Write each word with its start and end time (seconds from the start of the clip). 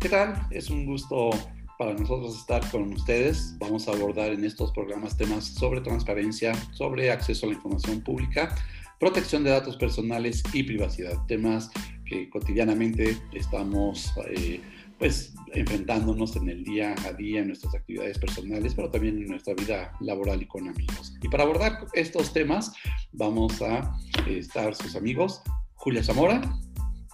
¿Qué 0.00 0.08
tal? 0.08 0.46
Es 0.50 0.70
un 0.70 0.86
gusto 0.86 1.30
para 1.76 1.92
nosotros 1.92 2.38
estar 2.38 2.70
con 2.70 2.92
ustedes. 2.92 3.56
Vamos 3.58 3.88
a 3.88 3.90
abordar 3.90 4.30
en 4.30 4.44
estos 4.44 4.70
programas 4.70 5.16
temas 5.16 5.44
sobre 5.46 5.80
transparencia, 5.80 6.54
sobre 6.72 7.10
acceso 7.10 7.46
a 7.46 7.48
la 7.48 7.56
información 7.56 8.00
pública, 8.02 8.54
protección 9.00 9.42
de 9.42 9.50
datos 9.50 9.76
personales 9.76 10.44
y 10.52 10.62
privacidad, 10.62 11.26
temas 11.26 11.72
que 12.06 12.30
cotidianamente 12.30 13.18
estamos 13.32 14.12
eh, 14.28 14.60
pues 15.00 15.34
enfrentándonos 15.52 16.36
en 16.36 16.48
el 16.48 16.62
día 16.62 16.94
a 17.04 17.12
día 17.14 17.40
en 17.40 17.48
nuestras 17.48 17.74
actividades 17.74 18.20
personales, 18.20 18.74
pero 18.76 18.92
también 18.92 19.18
en 19.18 19.26
nuestra 19.26 19.54
vida 19.54 19.92
laboral 19.98 20.40
y 20.40 20.46
con 20.46 20.68
amigos. 20.68 21.16
Y 21.20 21.28
para 21.28 21.42
abordar 21.42 21.86
estos 21.92 22.32
temas 22.32 22.72
vamos 23.10 23.60
a 23.62 23.98
estar 24.28 24.76
sus 24.76 24.94
amigos 24.94 25.42
Julia 25.74 26.04
Zamora. 26.04 26.40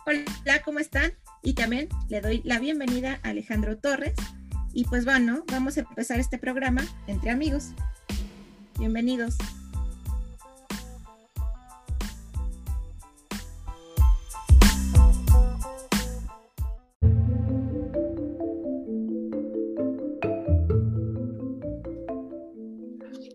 Hola, 0.07 0.61
¿cómo 0.63 0.81
están? 0.81 1.15
Y 1.47 1.53
también 1.53 1.89
le 2.09 2.23
doy 2.23 2.41
la 2.43 2.59
bienvenida 2.59 3.21
a 3.23 3.29
Alejandro 3.29 3.77
Torres. 3.77 4.15
Y 4.73 4.85
pues 4.85 5.05
bueno, 5.05 5.45
vamos 5.53 5.77
a 5.77 5.81
empezar 5.81 6.19
este 6.19 6.39
programa 6.39 6.83
entre 7.07 7.31
amigos. 7.31 7.73
Bienvenidos. 8.79 9.37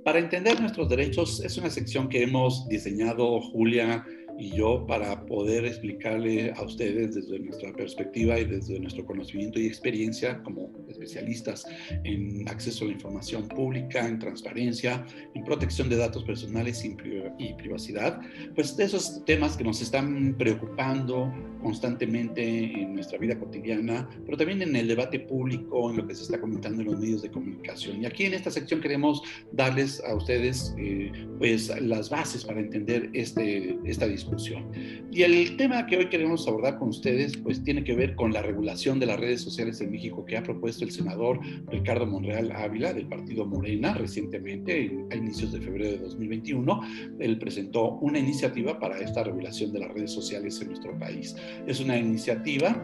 Para 0.04 0.18
entender 0.18 0.60
nuestros 0.60 0.90
derechos 0.90 1.40
es 1.46 1.56
una 1.60 1.70
sección 1.70 2.10
que 2.10 2.24
hemos 2.24 2.68
diseñado 2.68 3.40
Julia 3.40 4.04
y 4.40 4.56
yo 4.56 4.86
para 4.88 5.26
poder 5.26 5.66
explicarle 5.66 6.54
a 6.56 6.64
ustedes 6.64 7.14
desde 7.14 7.40
nuestra 7.40 7.74
perspectiva 7.74 8.40
y 8.40 8.46
desde 8.46 8.80
nuestro 8.80 9.06
conocimiento 9.06 9.60
y 9.60 9.68
experiencia 9.68 10.42
como 10.44 10.72
especialistas 11.00 11.66
en 12.04 12.48
acceso 12.48 12.86
a 12.86 12.88
la 12.88 12.94
información 12.94 13.48
pública, 13.48 14.08
en 14.08 14.20
transparencia, 14.20 15.06
en 15.34 15.44
protección 15.44 15.90
de 15.90 15.98
datos 15.98 16.24
personales 16.24 16.84
y 16.84 17.54
privacidad, 17.54 18.20
pues 18.56 18.76
de 18.76 18.86
esos 18.86 19.24
temas 19.26 19.56
que 19.56 19.64
nos 19.64 19.82
están 19.82 20.36
preocupando 20.38 21.34
constantemente 21.62 22.44
en 22.82 22.94
nuestra 22.96 23.18
vida 23.18 23.38
cotidiana, 23.38 24.08
pero 24.26 24.38
también 24.38 24.62
en 24.62 24.76
el 24.76 24.88
debate 24.88 25.20
público, 25.20 25.90
en 25.90 25.98
lo 25.98 26.08
que 26.08 26.16
se 26.16 26.24
está 26.24 26.40
comentando 26.40 26.82
en 26.82 26.88
los 26.88 27.00
medios 27.00 27.22
de 27.22 27.32
comunicación. 27.32 28.02
Y 28.02 28.06
aquí 28.06 28.26
en 28.26 28.34
esta 28.34 28.52
sección 28.52 28.82
queremos 28.82 29.22
darles 29.52 30.02
a 30.04 30.16
ustedes 30.16 30.74
eh, 30.78 31.12
pues 31.38 31.70
las 31.82 32.10
bases 32.10 32.46
para 32.46 32.60
entender 32.60 33.10
este, 33.14 33.78
esta 33.86 34.08
discusión 34.08 34.70
y 35.12 35.24
el 35.24 35.58
tema 35.58 35.86
que 35.86 35.98
hoy 35.98 36.10
queremos 36.10 36.48
abordar 36.48 36.78
con 36.78 36.90
ustedes, 36.90 37.36
pues 37.38 37.64
tiene 37.64 37.84
que 37.84 37.96
ver 37.96 38.16
con 38.16 38.32
la 38.32 38.42
regulación 38.42 39.00
de 39.00 39.06
las 39.06 39.20
redes 39.20 39.42
sociales 39.42 39.82
en 39.82 39.92
México 39.92 40.26
que 40.26 40.38
ha 40.38 40.44
propuesto 40.44 40.86
el 40.86 40.89
senador 40.92 41.40
Ricardo 41.68 42.06
Monreal 42.06 42.52
Ávila 42.52 42.94
del 42.94 43.08
partido 43.08 43.46
Morena 43.46 43.94
recientemente, 43.94 45.06
a 45.12 45.16
inicios 45.16 45.52
de 45.52 45.62
febrero 45.62 45.92
de 45.92 45.98
2021. 46.00 46.82
Él 47.20 47.40
presentó 47.40 47.94
una 48.00 48.20
iniciativa 48.20 48.80
para 48.80 49.00
esta 49.00 49.24
regulación 49.24 49.72
de 49.72 49.80
las 49.80 49.94
redes 49.94 50.12
sociales 50.12 50.60
en 50.62 50.70
nuestro 50.70 50.98
país. 50.98 51.36
Es 51.68 51.80
una 51.80 51.98
iniciativa 51.98 52.84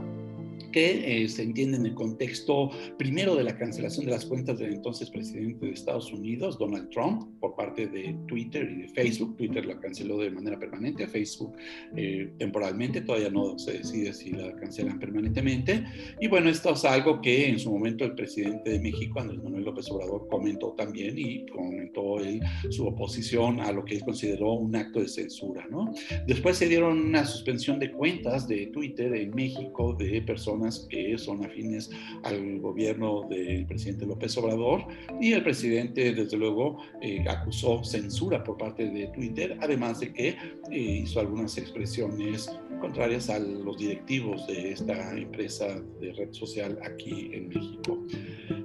que 0.75 1.23
eh, 1.23 1.29
se 1.29 1.41
entiende 1.41 1.77
en 1.77 1.85
el 1.85 1.95
contexto 1.95 2.69
primero 2.97 3.33
de 3.33 3.45
la 3.45 3.57
cancelación 3.57 4.07
de 4.07 4.11
las 4.11 4.25
cuentas 4.25 4.59
del 4.59 4.73
entonces 4.73 5.09
presidente 5.09 5.67
de 5.67 5.71
Estados 5.71 6.11
Unidos, 6.11 6.59
Donald 6.59 6.89
Trump, 6.89 7.39
por 7.39 7.55
parte 7.55 7.87
de 7.87 8.13
Twitter 8.27 8.69
y 8.69 8.81
de 8.81 8.89
Facebook. 8.89 9.37
Twitter 9.37 9.65
la 9.65 9.79
canceló 9.79 10.17
de 10.17 10.31
manera 10.31 10.59
permanente, 10.59 11.07
Facebook 11.07 11.55
eh, 11.95 12.29
temporalmente, 12.39 12.99
todavía 12.99 13.29
no 13.29 13.57
se 13.57 13.77
decide 13.77 14.11
si 14.11 14.31
la 14.31 14.53
cancelan 14.57 14.99
permanentemente. 14.99 15.85
Y 16.19 16.27
bueno, 16.27 16.49
esto 16.49 16.73
es 16.73 16.83
algo 16.83 17.21
que 17.21 17.47
en 17.47 17.57
su 17.57 17.71
momento 17.71 18.03
el 18.03 18.13
presidente 18.13 18.71
de 18.71 18.79
México, 18.81 19.21
Andrés 19.21 19.41
Manuel 19.41 19.63
López 19.63 19.89
Obrador, 19.91 20.27
comentó 20.27 20.73
también 20.73 21.17
y 21.17 21.45
comentó 21.45 22.17
su 22.69 22.85
oposición 22.85 23.61
a 23.61 23.71
lo 23.71 23.85
que 23.85 23.95
él 23.95 24.01
consideró 24.03 24.51
un 24.51 24.75
acto 24.75 24.99
de 24.99 25.07
censura. 25.07 25.65
¿no? 25.71 25.93
Después 26.27 26.57
se 26.57 26.67
dieron 26.67 26.99
una 26.99 27.25
suspensión 27.25 27.79
de 27.79 27.93
cuentas 27.93 28.45
de 28.45 28.67
Twitter 28.67 29.15
en 29.15 29.33
México 29.33 29.95
de 29.97 30.21
personas 30.21 30.64
que 30.89 31.17
son 31.17 31.45
afines 31.45 31.91
al 32.23 32.59
gobierno 32.59 33.27
del 33.29 33.65
presidente 33.65 34.05
López 34.05 34.35
Obrador 34.37 34.85
y 35.21 35.33
el 35.33 35.43
presidente 35.43 36.13
desde 36.13 36.37
luego 36.37 36.79
eh, 37.01 37.23
acusó 37.27 37.83
censura 37.83 38.43
por 38.43 38.57
parte 38.57 38.89
de 38.89 39.07
Twitter, 39.07 39.57
además 39.61 39.99
de 39.99 40.13
que 40.13 40.29
eh, 40.71 40.79
hizo 41.03 41.19
algunas 41.19 41.57
expresiones 41.57 42.49
contrarias 42.81 43.29
a 43.29 43.39
los 43.39 43.77
directivos 43.77 44.45
de 44.47 44.71
esta 44.71 45.17
empresa 45.17 45.81
de 46.01 46.13
red 46.13 46.33
social 46.33 46.79
aquí 46.83 47.29
en 47.33 47.49
México. 47.49 48.03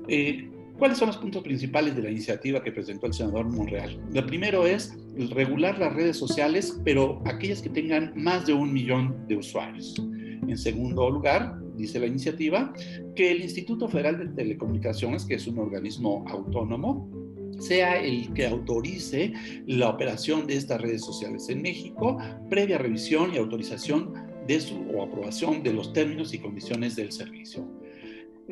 Eh, 0.09 0.49
¿Cuáles 0.81 0.97
son 0.97 1.09
los 1.09 1.19
puntos 1.19 1.43
principales 1.43 1.95
de 1.95 2.03
la 2.03 2.11
iniciativa 2.11 2.63
que 2.65 2.73
presentó 2.73 3.07
el 3.07 3.13
senador 3.13 3.45
Monreal? 3.45 4.01
Lo 4.15 4.25
primero 4.27 4.67
es 4.67 4.97
regular 5.31 5.79
las 5.79 5.93
redes 5.93 6.17
sociales, 6.17 6.81
pero 6.85 7.21
aquellas 7.27 7.61
que 7.61 7.69
tengan 7.69 8.15
más 8.17 8.47
de 8.47 8.55
un 8.55 8.73
millón 8.73 9.15
de 9.29 9.37
usuarios. 9.37 9.95
En 9.99 10.57
segundo 10.57 11.11
lugar, 11.11 11.61
dice 11.77 11.99
la 11.99 12.07
iniciativa, 12.07 12.73
que 13.15 13.31
el 13.31 13.43
Instituto 13.43 13.89
Federal 13.89 14.19
de 14.19 14.29
Telecomunicaciones, 14.29 15.25
que 15.25 15.35
es 15.35 15.47
un 15.47 15.59
organismo 15.59 16.25
autónomo, 16.29 17.11
sea 17.59 18.01
el 18.01 18.33
que 18.33 18.47
autorice 18.47 19.33
la 19.67 19.91
operación 19.91 20.47
de 20.47 20.57
estas 20.57 20.81
redes 20.81 21.05
sociales 21.05 21.49
en 21.49 21.63
México, 21.63 22.19
previa 22.49 22.79
revisión 22.79 23.35
y 23.35 23.39
autorización 23.39 24.15
de 24.47 24.61
su 24.61 24.77
o 24.95 25.03
aprobación 25.03 25.63
de 25.63 25.73
los 25.73 25.93
términos 25.93 26.33
y 26.35 26.39
condiciones 26.39 26.97
del 26.97 27.13
servicio. 27.13 27.80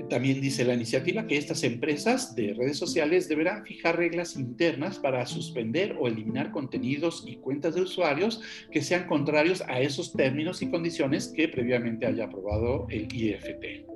También 0.08 0.40
dice 0.40 0.64
la 0.64 0.74
iniciativa 0.74 1.26
que 1.26 1.36
estas 1.36 1.62
empresas 1.64 2.34
de 2.34 2.54
redes 2.54 2.78
sociales 2.78 3.28
deberán 3.28 3.64
fijar 3.64 3.96
reglas 3.96 4.36
internas 4.36 4.98
para 4.98 5.26
suspender 5.26 5.96
o 5.98 6.08
eliminar 6.08 6.50
contenidos 6.50 7.24
y 7.26 7.36
cuentas 7.36 7.74
de 7.74 7.82
usuarios 7.82 8.40
que 8.70 8.82
sean 8.82 9.06
contrarios 9.06 9.62
a 9.68 9.80
esos 9.80 10.14
términos 10.14 10.62
y 10.62 10.70
condiciones 10.70 11.28
que 11.28 11.48
previamente 11.48 12.06
haya 12.06 12.24
aprobado 12.24 12.86
el 12.88 13.12
IFT. 13.12 13.86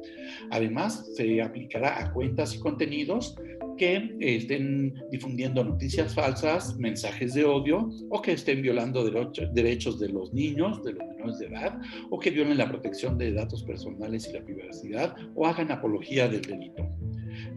Además, 0.51 1.07
se 1.17 1.41
aplicará 1.41 1.99
a 1.99 2.13
cuentas 2.13 2.55
y 2.55 2.59
contenidos 2.59 3.37
que 3.77 4.17
estén 4.21 4.95
difundiendo 5.11 5.65
noticias 5.65 6.15
falsas, 6.15 6.77
mensajes 6.79 7.35
de 7.35 7.45
odio 7.45 7.91
o 8.11 8.23
que 8.23 8.33
estén 8.33 8.63
violando 8.63 9.05
derechos 9.05 9.99
de 9.99 10.09
los 10.09 10.33
niños, 10.33 10.83
de 10.83 10.93
los 10.93 11.07
menores 11.09 11.39
de 11.39 11.47
edad 11.47 11.81
o 12.11 12.19
que 12.19 12.31
violen 12.31 12.59
la 12.59 12.69
protección 12.69 13.19
de 13.19 13.33
datos 13.33 13.63
personales 13.63 14.29
y 14.29 14.33
la 14.33 14.45
privacidad 14.45 15.15
o 15.35 15.47
hagan 15.47 15.71
apología 15.71 16.29
del 16.29 16.43
delito. 16.43 16.89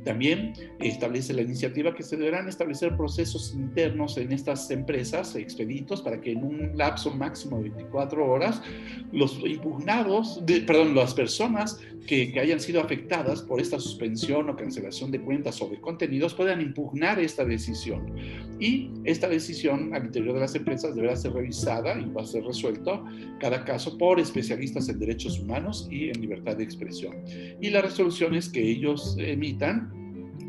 También 0.04 0.54
establece 0.80 1.34
la 1.34 1.42
iniciativa 1.42 1.96
que 1.96 2.04
se 2.04 2.18
deberán 2.18 2.48
establecer 2.48 2.96
procesos 2.96 3.54
internos 3.54 4.18
en 4.18 4.32
estas 4.32 4.70
empresas, 4.72 5.36
expeditos, 5.36 6.02
para 6.02 6.22
que 6.22 6.32
en 6.32 6.44
un 6.44 6.78
lapso 6.78 7.12
máximo 7.12 7.58
de 7.58 7.70
24 7.70 8.26
horas 8.26 8.62
los 9.12 9.40
impugnados, 9.46 10.42
perdón, 10.66 10.96
las 10.96 11.14
personas 11.14 11.80
que, 12.08 12.32
que, 12.32 12.40
hayan 12.40 12.60
sido 12.60 12.82
afectadas 12.82 13.42
por 13.42 13.60
esta 13.60 13.80
suspensión 13.80 14.50
o 14.50 14.56
cancelación 14.56 15.12
de 15.12 15.20
cuentas 15.20 15.62
o 15.62 15.68
de 15.68 15.82
contenidos 15.82 16.34
puedan 16.34 16.62
impugnar 16.62 17.20
esta 17.20 17.44
decisión. 17.44 18.14
Y 18.60 18.92
esta 19.04 19.28
decisión 19.28 19.94
al 19.94 20.06
interior 20.06 20.34
de 20.36 20.42
las 20.42 20.56
empresas 20.56 20.96
deberá 20.96 21.16
ser 21.16 21.34
revisada 21.34 22.00
y 22.00 22.06
va 22.12 22.22
a 22.22 22.26
ser 22.26 22.44
resuelto 22.44 23.04
cada 23.40 23.66
caso 23.66 23.98
por 23.98 24.20
especialistas 24.20 24.88
en 24.90 25.00
derechos 25.00 25.40
humanos 25.40 25.88
y 25.92 26.10
en 26.10 26.22
libertad 26.22 26.56
de 26.58 26.64
expresión. 26.64 27.16
Y 27.60 27.70
las 27.70 27.84
resoluciones 27.84 28.50
que 28.50 28.62
ellos 28.62 29.18
emitan 29.20 29.65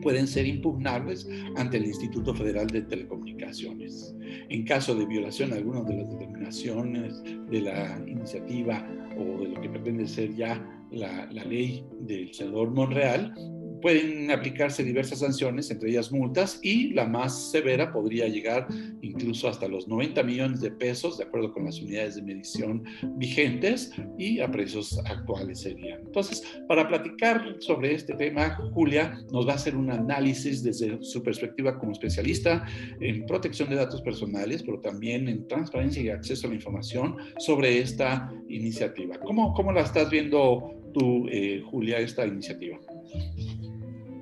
pueden 0.02 0.26
ser 0.26 0.46
impugnables 0.46 1.28
ante 1.56 1.78
el 1.78 1.86
Instituto 1.86 2.34
Federal 2.34 2.66
de 2.68 2.82
Telecomunicaciones. 2.82 4.14
En 4.48 4.64
caso 4.64 4.94
de 4.94 5.06
violación 5.06 5.50
de 5.50 5.56
alguna 5.56 5.82
de 5.82 5.96
las 5.96 6.10
determinaciones 6.10 7.22
de 7.50 7.60
la 7.60 8.00
iniciativa 8.06 8.86
o 9.18 9.40
de 9.40 9.48
lo 9.48 9.60
que 9.60 9.68
pretende 9.68 10.06
ser 10.06 10.34
ya 10.34 10.64
la, 10.90 11.26
la 11.32 11.44
ley 11.44 11.84
del 12.00 12.32
senador 12.32 12.70
Monreal, 12.70 13.34
pueden 13.80 14.30
aplicarse 14.30 14.84
diversas 14.84 15.20
sanciones, 15.20 15.70
entre 15.70 15.90
ellas 15.90 16.12
multas, 16.12 16.58
y 16.62 16.90
la 16.92 17.06
más 17.06 17.50
severa 17.50 17.92
podría 17.92 18.28
llegar 18.28 18.66
incluso 19.02 19.48
hasta 19.48 19.68
los 19.68 19.88
90 19.88 20.22
millones 20.22 20.60
de 20.60 20.70
pesos, 20.70 21.18
de 21.18 21.24
acuerdo 21.24 21.52
con 21.52 21.64
las 21.64 21.80
unidades 21.80 22.16
de 22.16 22.22
medición 22.22 22.84
vigentes, 23.16 23.92
y 24.18 24.40
a 24.40 24.50
precios 24.50 24.98
actuales 25.06 25.60
serían. 25.60 26.00
Entonces, 26.00 26.42
para 26.68 26.88
platicar 26.88 27.56
sobre 27.60 27.94
este 27.94 28.14
tema, 28.14 28.56
Julia 28.72 29.18
nos 29.32 29.46
va 29.46 29.52
a 29.52 29.56
hacer 29.56 29.76
un 29.76 29.90
análisis 29.90 30.62
desde 30.62 31.02
su 31.02 31.22
perspectiva 31.22 31.78
como 31.78 31.92
especialista 31.92 32.66
en 33.00 33.26
protección 33.26 33.68
de 33.70 33.76
datos 33.76 34.02
personales, 34.02 34.62
pero 34.62 34.80
también 34.80 35.28
en 35.28 35.46
transparencia 35.48 36.02
y 36.02 36.08
acceso 36.08 36.46
a 36.46 36.50
la 36.50 36.56
información 36.56 37.16
sobre 37.38 37.78
esta 37.78 38.32
iniciativa. 38.48 39.18
¿Cómo, 39.20 39.52
cómo 39.54 39.72
la 39.72 39.82
estás 39.82 40.10
viendo 40.10 40.75
tú, 40.96 41.26
eh, 41.30 41.62
Julia, 41.70 41.98
esta 41.98 42.26
iniciativa? 42.26 42.78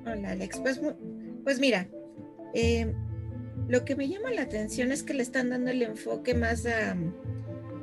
Hola 0.05 0.31
Alex, 0.31 0.59
pues, 0.59 0.81
pues 1.43 1.59
mira, 1.59 1.87
eh, 2.53 2.93
lo 3.67 3.85
que 3.85 3.95
me 3.95 4.07
llama 4.07 4.31
la 4.31 4.43
atención 4.43 4.91
es 4.91 5.03
que 5.03 5.13
le 5.13 5.23
están 5.23 5.49
dando 5.49 5.71
el 5.71 5.81
enfoque 5.81 6.33
más 6.33 6.65
a, 6.65 6.97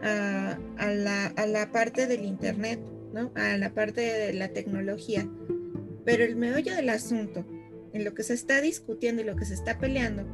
a, 0.03 0.93
la, 0.93 1.27
a 1.27 1.47
la, 1.47 1.73
parte 1.73 2.06
del 2.06 2.25
Internet, 2.25 2.81
¿no? 3.12 3.33
A 3.35 3.56
la 3.56 3.73
parte 3.73 4.00
de 4.00 4.33
la 4.35 4.49
tecnología. 4.49 5.29
Pero 6.05 6.25
el 6.25 6.37
meollo 6.37 6.75
del 6.75 6.89
asunto, 6.89 7.47
en 7.93 8.05
lo 8.05 8.15
que 8.15 8.23
se 8.23 8.35
está 8.35 8.61
discutiendo 8.61 9.23
y 9.23 9.25
lo 9.25 9.37
que 9.37 9.44
se 9.44 9.55
está 9.55 9.79
peleando, 9.79 10.25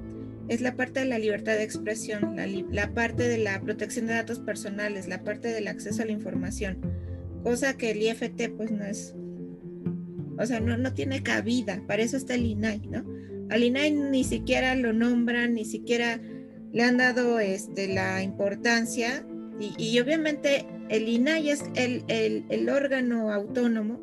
es 0.48 0.62
la 0.62 0.74
parte 0.74 1.00
de 1.00 1.06
la 1.06 1.18
libertad 1.18 1.56
de 1.56 1.62
expresión, 1.62 2.36
la, 2.70 2.94
parte 2.94 3.28
de 3.28 3.38
la 3.38 3.60
protección 3.60 4.06
de 4.06 4.14
datos 4.14 4.40
personales, 4.40 5.06
la 5.06 5.22
parte 5.22 5.48
del 5.48 5.68
acceso 5.68 6.02
a 6.02 6.06
la 6.06 6.12
información, 6.12 6.80
cosa 7.48 7.78
que 7.78 7.92
el 7.92 8.02
IFT 8.02 8.50
pues 8.58 8.70
no 8.70 8.84
es, 8.84 9.14
o 10.38 10.44
sea, 10.44 10.60
no, 10.60 10.76
no 10.76 10.92
tiene 10.92 11.22
cabida, 11.22 11.82
para 11.86 12.02
eso 12.02 12.18
está 12.18 12.34
el 12.34 12.44
INAI, 12.44 12.80
¿no? 12.80 13.06
Al 13.48 13.64
INAI 13.64 13.90
ni 13.90 14.22
siquiera 14.22 14.74
lo 14.74 14.92
nombran, 14.92 15.54
ni 15.54 15.64
siquiera 15.64 16.20
le 16.72 16.82
han 16.82 16.98
dado 16.98 17.40
este, 17.40 17.88
la 17.88 18.22
importancia 18.22 19.26
y, 19.58 19.98
obviamente 19.98 20.66
el 20.90 21.08
INAI 21.08 21.48
es 21.48 21.64
el, 21.74 22.04
el 22.06 22.68
órgano 22.68 23.32
autónomo 23.32 24.02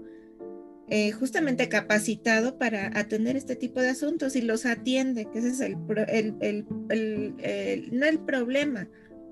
eh, 0.89 1.12
justamente 1.12 1.69
capacitado 1.69 2.57
para 2.57 2.88
atender 2.97 3.36
este 3.36 3.56
tipo 3.56 3.80
de 3.80 3.89
asuntos 3.89 4.36
y 4.36 4.42
los 4.42 4.65
atiende, 4.65 5.27
que 5.31 5.38
ese 5.38 5.50
es 5.50 5.59
el, 5.59 5.77
el, 6.07 6.65
el, 6.89 7.89
no 7.92 8.06
el 8.07 8.19
problema, 8.19 8.89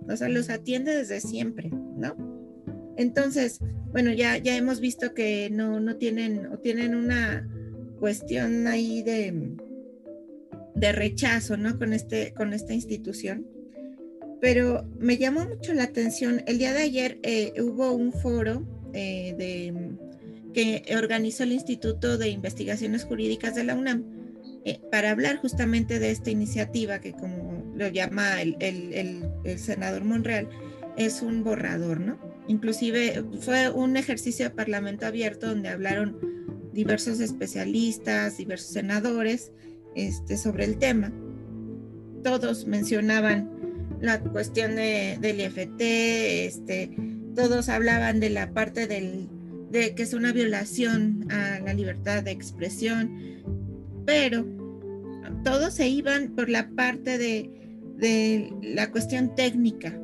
o 0.08 0.16
sea, 0.16 0.30
los 0.30 0.52
atiende 0.52 0.96
desde 0.96 1.20
siempre, 1.20 1.72
¿no? 1.72 2.33
Entonces, 2.98 3.60
bueno, 3.92 4.12
ya, 4.12 4.38
ya 4.38 4.56
hemos 4.56 4.80
visto 4.80 5.14
que 5.14 5.50
no, 5.52 5.80
no 5.80 5.98
tienen 5.98 6.48
o 6.48 6.58
tienen 6.60 6.96
una 6.96 7.48
cuestión 8.00 8.68
ahí 8.68 9.04
de, 9.04 9.56
de 10.76 10.92
rechazo, 10.92 11.58
¿no? 11.58 11.78
Con, 11.78 11.94
este, 11.94 12.34
con 12.34 12.54
esta 12.54 12.74
institución. 12.74 13.48
Pero 14.42 14.86
me 15.00 15.18
llamó 15.18 15.46
mucho 15.46 15.74
la 15.74 15.84
atención, 15.84 16.44
el 16.48 16.58
día 16.58 16.74
de 16.74 16.82
ayer 16.82 17.20
eh, 17.24 17.54
hubo 17.62 17.94
un 17.94 18.12
foro 18.12 18.68
eh, 18.94 19.72
que 20.54 20.84
organizó 20.98 21.44
el 21.44 21.54
Instituto 21.54 22.18
de 22.18 22.28
Investigaciones 22.30 23.06
Jurídicas 23.06 23.56
de 23.56 23.64
la 23.64 23.76
UNAM 23.76 24.04
eh, 24.66 24.80
para 24.92 25.12
hablar 25.12 25.38
justamente 25.38 26.00
de 26.00 26.12
esta 26.12 26.30
iniciativa 26.30 27.00
que 27.00 27.14
como 27.14 27.74
lo 27.76 27.88
llama 27.88 28.42
el, 28.42 29.30
senador 29.58 30.04
Monreal, 30.04 30.48
es 30.98 31.22
un 31.22 31.44
borrador, 31.44 32.00
¿no? 32.00 32.33
Inclusive 32.48 33.24
fue 33.42 33.70
un 33.70 33.98
ejercicio 33.98 34.46
de 34.46 34.56
parlamento 34.56 35.06
abierto 35.06 35.48
donde 35.48 35.70
hablaron 35.70 36.18
diversos 36.74 37.20
especialistas, 37.20 38.38
diversos 38.38 38.74
senadores 38.74 39.52
este, 39.96 40.38
sobre 40.38 40.66
el 40.66 40.78
tema. 40.78 41.12
Todos 42.24 42.68
mencionaban 42.68 43.50
la 44.02 44.20
cuestión 44.20 44.76
de, 44.76 45.18
del 45.22 45.40
IFT, 45.40 45.82
este, 45.82 46.92
todos 47.36 47.70
hablaban 47.70 48.20
de 48.20 48.30
la 48.30 48.54
parte 48.54 48.88
del, 48.88 49.30
de 49.72 49.96
que 49.96 50.04
es 50.04 50.14
una 50.14 50.34
violación 50.34 51.26
a 51.32 51.60
la 51.60 51.74
libertad 51.74 52.24
de 52.24 52.32
expresión, 52.32 53.44
pero 54.06 54.46
todos 55.44 55.74
se 55.74 55.88
iban 55.88 56.30
por 56.36 56.50
la 56.50 56.70
parte 56.70 57.18
de, 57.18 57.50
la 58.62 58.92
cuestión 58.92 59.34
técnica. 59.36 59.98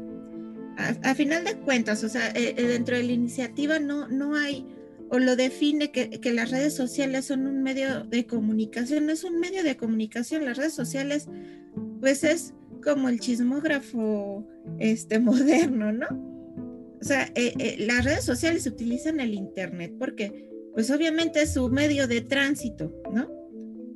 A, 0.80 1.14
final 1.14 1.44
de 1.44 1.56
cuentas, 1.58 2.04
o 2.06 2.10
sea, 2.10 2.30
eh, 2.30 2.56
eh, 2.56 2.68
dentro 2.68 2.96
de 2.96 3.04
la 3.04 3.12
iniciativa 3.12 3.80
no, 3.80 4.08
no 4.08 4.36
hay, 4.36 4.66
o 5.10 5.20
lo 5.20 5.36
define 5.36 5.92
que, 5.92 6.20
las 6.32 6.52
redes 6.52 6.74
sociales 6.74 7.26
son 7.26 7.48
un 7.48 7.62
medio 7.64 8.06
de 8.06 8.26
comunicación, 8.26 9.06
no 9.06 9.12
es 9.12 9.26
un 9.26 9.42
medio 9.42 9.62
de 9.64 9.76
comunicación, 9.76 10.46
las 10.46 10.58
redes 10.58 10.74
sociales, 10.74 11.28
pues 12.00 12.24
es 12.24 12.54
como 12.82 13.10
el 13.10 13.20
chismógrafo 13.20 14.48
este, 14.80 15.20
moderno, 15.20 15.92
¿no? 15.92 16.08
O 17.02 17.04
sea, 17.04 17.30
eh, 17.36 17.76
las 17.80 18.06
redes 18.06 18.24
sociales 18.24 18.66
utilizan 18.66 19.20
el 19.20 19.34
Internet 19.34 19.94
porque, 20.00 20.50
pues 20.74 20.90
obviamente 20.92 21.42
es 21.42 21.54
su 21.54 21.68
medio 21.70 22.08
de 22.08 22.22
tránsito, 22.22 22.94
¿no? 23.14 23.30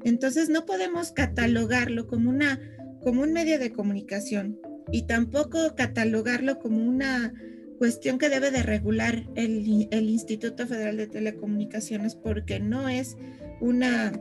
Entonces 0.03 0.49
no 0.49 0.65
podemos 0.65 1.11
catalogarlo 1.13 2.07
como, 2.07 2.29
una, 2.29 2.59
como 3.01 3.21
un 3.21 3.31
medio 3.31 3.57
de 3.57 3.71
comunicación 3.71 4.59
y 4.93 5.01
tampoco 5.01 5.75
catalogarlo 5.75 6.59
como 6.59 6.77
una 6.77 7.33
cuestión 7.79 8.19
que 8.19 8.29
debe 8.29 8.51
de 8.51 8.61
regular 8.61 9.27
el, 9.33 9.67
Instituto 9.67 10.67
Federal 10.67 10.97
de 10.97 11.07
Telecomunicaciones 11.07 12.13
porque 12.13 12.59
no 12.59 12.87
es 12.87 13.17
una, 13.59 14.13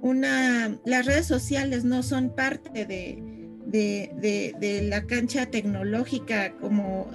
una, 0.00 0.78
las 0.86 1.06
redes 1.06 1.26
sociales 1.26 1.82
no 1.84 2.04
son 2.04 2.36
parte 2.36 2.86
de, 2.86 3.20
de, 3.66 4.86
la 4.88 5.06
cancha 5.08 5.46
tecnológica 5.46 6.52
como, 6.52 7.10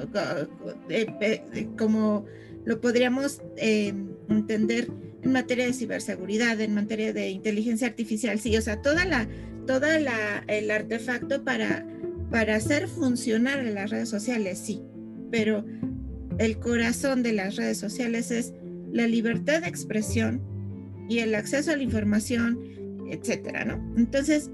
como 1.77 2.25
lo 2.65 2.81
podríamos 2.81 3.41
em, 3.55 4.09
entender 4.27 4.89
en 5.23 5.31
materia 5.31 5.65
de 5.65 5.71
ciberseguridad, 5.71 6.59
en 6.59 6.73
materia 6.73 7.13
de 7.13 7.29
inteligencia 7.29 7.87
artificial, 7.87 8.37
sí, 8.37 8.57
o 8.57 8.61
sea, 8.61 8.81
toda 8.81 9.05
la, 9.05 9.29
toda 9.65 9.97
la, 9.97 10.43
el 10.47 10.69
artefacto 10.71 11.45
para, 11.45 11.85
para 12.31 12.55
hacer 12.55 12.87
funcionar 12.87 13.63
las 13.63 13.91
redes 13.91 14.09
sociales, 14.09 14.57
sí, 14.57 14.81
pero 15.29 15.63
el 16.39 16.57
corazón 16.57 17.21
de 17.21 17.33
las 17.33 17.57
redes 17.57 17.77
sociales 17.77 18.31
es 18.31 18.53
la 18.91 19.05
libertad 19.05 19.61
de 19.61 19.67
expresión 19.67 20.41
y 21.07 21.19
el 21.19 21.35
acceso 21.35 21.71
a 21.71 21.75
la 21.75 21.83
información, 21.83 22.57
etcétera, 23.09 23.65
¿no? 23.65 23.93
Entonces, 23.97 24.49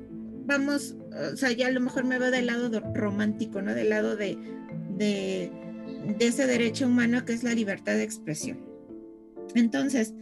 vamos 0.46 0.98
o 1.34 1.36
sea, 1.36 1.52
ya 1.52 1.68
a 1.68 1.72
lo 1.72 1.82
mejor 1.82 2.06
me 2.06 2.20
veo 2.20 2.32
del 2.32 2.48
lado 2.48 2.80
romántico, 2.94 3.62
¿no? 3.62 3.74
Del 3.74 3.90
lado 3.90 4.16
de, 4.16 4.38
de, 4.98 5.52
ese 6.20 6.48
derecho 6.48 6.88
humano 6.88 7.26
que 7.26 7.34
es 7.34 7.44
la 7.44 7.54
libertad 7.54 7.94
de 7.94 8.04
expresión. 8.04 8.60
Entonces, 9.56 10.14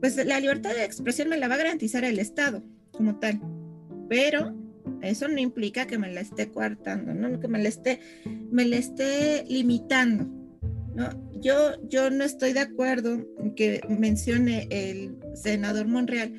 pues 0.00 0.16
la 0.24 0.40
libertad 0.40 0.70
de 0.70 0.84
expresión 0.84 1.28
me 1.28 1.38
la 1.38 1.48
va 1.48 1.54
a 1.54 1.58
garantizar 1.58 2.04
el 2.04 2.18
Estado 2.18 2.62
como 2.92 3.18
tal, 3.18 3.40
pero 4.08 4.54
eso 5.02 5.28
no 5.28 5.38
implica 5.38 5.86
que 5.86 5.98
me 5.98 6.12
la 6.12 6.20
esté 6.20 6.50
coartando, 6.50 7.14
¿no? 7.14 7.40
Que 7.40 7.48
me 7.48 7.62
la 7.62 7.68
esté, 7.68 8.00
me 8.50 8.64
la 8.64 8.76
esté 8.76 9.44
limitando, 9.48 10.26
¿no? 10.94 11.30
Yo, 11.40 11.80
yo 11.88 12.10
no 12.10 12.24
estoy 12.24 12.52
de 12.52 12.60
acuerdo 12.60 13.26
que 13.56 13.80
mencione 13.88 14.68
el 14.70 15.16
senador 15.34 15.88
Monreal 15.88 16.32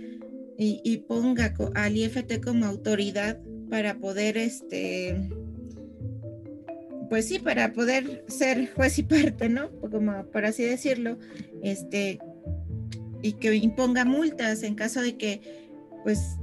y, 0.64 0.98
ponga 1.08 1.56
al 1.74 1.98
IFT 1.98 2.44
como 2.44 2.68
autoridad 2.68 3.40
para 3.70 3.96
poder, 3.96 4.38
este, 4.38 5.30
pues 7.10 7.28
sí, 7.28 7.40
para 7.40 7.74
poder 7.74 8.24
ser 8.28 8.72
juez 8.74 9.00
y 9.00 9.04
parte, 9.04 9.50
¿no? 9.50 9.72
Como 9.80 10.24
por 10.28 10.46
así 10.46 10.64
decirlo, 10.64 11.18
este, 11.64 12.20
y 13.24 13.34
que 13.34 13.56
imponga 13.56 14.06
multas 14.06 14.62
en 14.62 14.76
caso 14.76 15.02
de 15.02 15.18
que, 15.18 15.42
pues, 16.04 16.38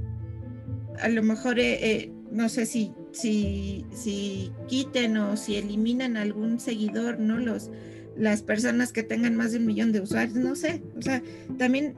a 1.01 1.09
lo 1.09 1.23
mejor, 1.23 1.59
eh, 1.59 1.91
eh, 1.91 2.11
no 2.31 2.49
sé 2.49 2.65
si, 2.65 2.91
si, 3.11 3.85
si 3.91 4.51
quiten 4.67 5.17
o 5.17 5.37
si 5.37 5.55
eliminan 5.55 6.17
algún 6.17 6.59
seguidor, 6.59 7.19
¿no? 7.19 7.37
Los, 7.37 7.71
las 8.17 8.41
personas 8.41 8.91
que 8.91 9.03
tengan 9.03 9.35
más 9.35 9.51
de 9.51 9.59
un 9.59 9.65
millón 9.65 9.91
de 9.91 10.01
usuarios, 10.01 10.37
no 10.37 10.55
sé, 10.55 10.81
o 10.97 11.01
sea, 11.01 11.21
también 11.57 11.95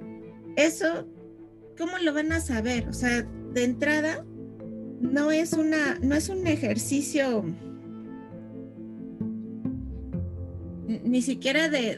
eso 0.56 1.08
¿cómo 1.82 1.98
lo 1.98 2.14
van 2.14 2.32
a 2.32 2.40
saber? 2.40 2.88
O 2.90 2.94
sea, 2.94 3.28
de 3.54 3.64
entrada, 3.64 4.24
no 5.00 5.32
es 5.32 5.54
una, 5.54 5.98
no 6.00 6.14
es 6.14 6.30
un 6.30 6.46
ejercicio 6.46 7.44
ni 11.04 11.24
siquiera 11.24 11.70
de, 11.70 11.96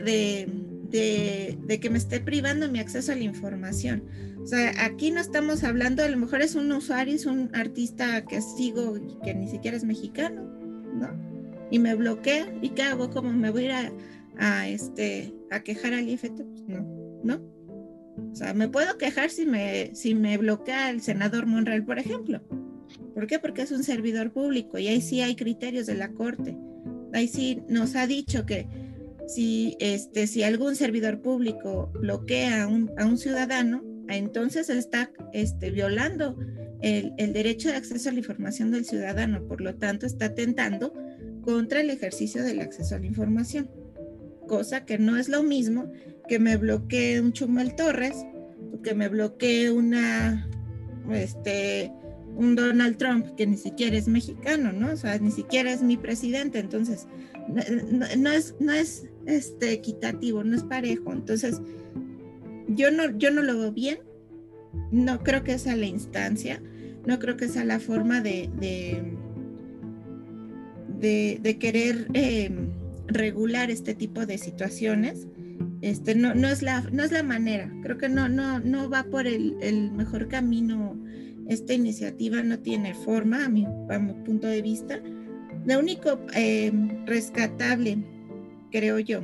de, 0.90 1.80
que 1.80 1.90
me 1.90 1.98
esté 1.98 2.22
privando 2.22 2.70
mi 2.70 2.80
acceso 2.80 3.12
a 3.12 3.16
la 3.16 3.24
información. 3.24 4.04
O 4.44 4.46
sea, 4.46 4.74
aquí 4.84 5.10
no 5.10 5.22
estamos 5.22 5.64
hablando, 5.64 6.04
a 6.04 6.10
lo 6.10 6.18
mejor 6.18 6.42
es 6.42 6.56
un 6.56 6.70
usuario, 6.74 7.16
es 7.16 7.26
un 7.26 7.50
artista 7.56 8.26
que 8.26 8.42
sigo 8.42 8.98
y 8.98 9.18
que 9.24 9.34
ni 9.34 9.48
siquiera 9.48 9.78
es 9.78 9.86
mexicano, 9.86 10.42
¿no? 10.94 11.10
Y 11.72 11.80
me 11.80 11.96
bloquea, 11.96 12.54
¿y 12.62 12.70
qué 12.70 12.84
hago? 12.84 13.10
¿Cómo 13.10 13.32
me 13.32 13.52
voy 13.52 13.68
a 13.68 13.84
ir 13.84 13.94
a, 14.38 14.68
este, 14.68 15.34
a 15.50 15.62
quejar 15.62 15.94
al 15.94 16.10
IFT? 16.10 16.42
Pues 16.42 16.64
no, 16.68 16.86
¿no? 17.24 17.36
O 18.34 18.36
sea, 18.36 18.54
me 18.54 18.68
puedo 18.68 18.98
quejar 18.98 19.30
si 19.30 19.46
me, 19.46 19.96
si 19.96 20.14
me 20.14 20.38
bloquea 20.38 20.90
el 20.90 21.02
senador 21.02 21.46
Monreal, 21.46 21.86
por 21.86 21.98
ejemplo. 21.98 22.42
¿Por 23.16 23.28
qué? 23.28 23.40
Porque 23.40 23.62
es 23.62 23.72
un 23.72 23.84
servidor 23.84 24.34
público 24.34 24.78
y 24.78 24.88
ahí 24.88 25.00
sí 25.00 25.22
hay 25.22 25.38
criterios 25.38 25.86
de 25.86 25.96
la 25.96 26.12
Corte. 26.12 26.58
Ahí 27.14 27.30
sí 27.30 27.62
nos 27.70 27.96
ha 27.96 28.08
dicho 28.08 28.46
que 28.46 28.68
si, 29.26 29.78
este, 29.80 30.28
si 30.28 30.44
algún 30.44 30.76
servidor 30.76 31.22
público 31.22 31.92
bloquea 31.94 32.64
a 32.64 32.68
un, 32.68 32.92
a 32.98 33.06
un 33.06 33.18
ciudadano, 33.18 33.93
entonces 34.10 34.70
está 34.70 35.12
este, 35.34 35.72
violando 35.72 36.38
el, 36.82 37.34
derecho 37.34 37.70
de 37.70 37.76
acceso 37.76 38.10
a 38.10 38.12
la 38.12 38.20
información 38.20 38.72
del 38.72 38.86
ciudadano. 38.86 39.44
Por 39.48 39.62
lo 39.62 39.76
tanto, 39.76 40.06
está 40.06 40.26
atentando 40.26 40.94
contra 41.42 41.82
el 41.82 41.90
ejercicio 41.90 42.44
del 42.44 42.60
acceso 42.60 42.96
a 42.96 43.00
la 43.00 43.06
información. 43.06 43.70
Cosa 44.48 44.86
que 44.86 44.98
no 44.98 45.18
es 45.18 45.30
lo 45.30 45.44
mismo 45.44 45.92
que 46.28 46.40
me 46.40 46.58
bloquee 46.58 47.22
un 47.22 47.34
Chumel 47.34 47.76
Torres, 47.76 48.26
que 48.84 48.94
me 48.94 49.08
bloquee 49.08 49.72
una, 49.72 50.50
este, 51.12 51.92
un 52.36 52.56
Donald 52.56 52.98
Trump 52.98 53.36
que 53.36 53.48
ni 53.48 53.58
siquiera 53.58 53.98
es 53.98 54.08
mexicano, 54.08 54.74
¿no? 54.74 54.92
O 54.92 54.98
sea, 54.98 55.18
ni 55.20 55.32
siquiera 55.32 55.72
es 55.72 55.82
mi 55.82 55.98
presidente, 55.98 56.60
entonces 56.60 57.08
no, 58.18 58.32
es, 58.32 58.56
no 58.60 58.72
es 58.74 59.06
este, 59.26 59.72
equitativo, 59.72 60.44
no 60.44 60.56
es 60.56 60.64
parejo. 60.64 61.12
Entonces, 61.12 61.62
yo 62.76 62.92
no, 62.92 63.18
yo 63.18 63.32
no 63.32 63.42
lo 63.42 63.58
veo 63.58 63.72
bien, 63.72 64.00
no 64.92 65.20
creo 65.20 65.44
que 65.44 65.58
sea 65.58 65.76
la 65.76 65.86
instancia, 65.86 66.62
no 67.06 67.20
creo 67.20 67.38
que 67.38 67.48
sea 67.48 67.66
la 67.66 67.80
forma 67.80 68.22
de, 68.22 68.50
de, 71.00 71.58
querer 71.60 72.08
em, 72.14 72.70
regular 73.08 73.70
este 73.72 73.94
tipo 73.94 74.26
de 74.26 74.38
situaciones. 74.38 75.28
Este, 75.82 76.16
no, 76.16 76.34
no, 76.34 76.48
es 76.48 76.62
la, 76.62 76.82
no 76.92 77.04
es 77.04 77.12
la 77.12 77.24
manera, 77.24 77.70
creo 77.84 77.98
que 77.98 78.08
no, 78.08 78.30
no, 78.30 78.60
no 78.60 78.90
va 78.90 79.04
por 79.04 79.28
el, 79.28 79.58
el 79.62 79.92
mejor 79.92 80.30
camino. 80.30 80.98
Esta 81.48 81.74
iniciativa 81.74 82.42
no 82.42 82.60
tiene 82.60 82.94
forma, 82.94 83.46
a 83.46 83.50
mi, 83.50 83.66
a 83.66 84.00
mi 84.00 84.14
punto 84.24 84.48
de 84.48 84.62
vista. 84.62 85.02
Lo 85.66 85.80
único 85.80 86.20
em, 86.34 87.06
rescatable, 87.06 87.98
creo 88.72 89.00
yo, 89.00 89.20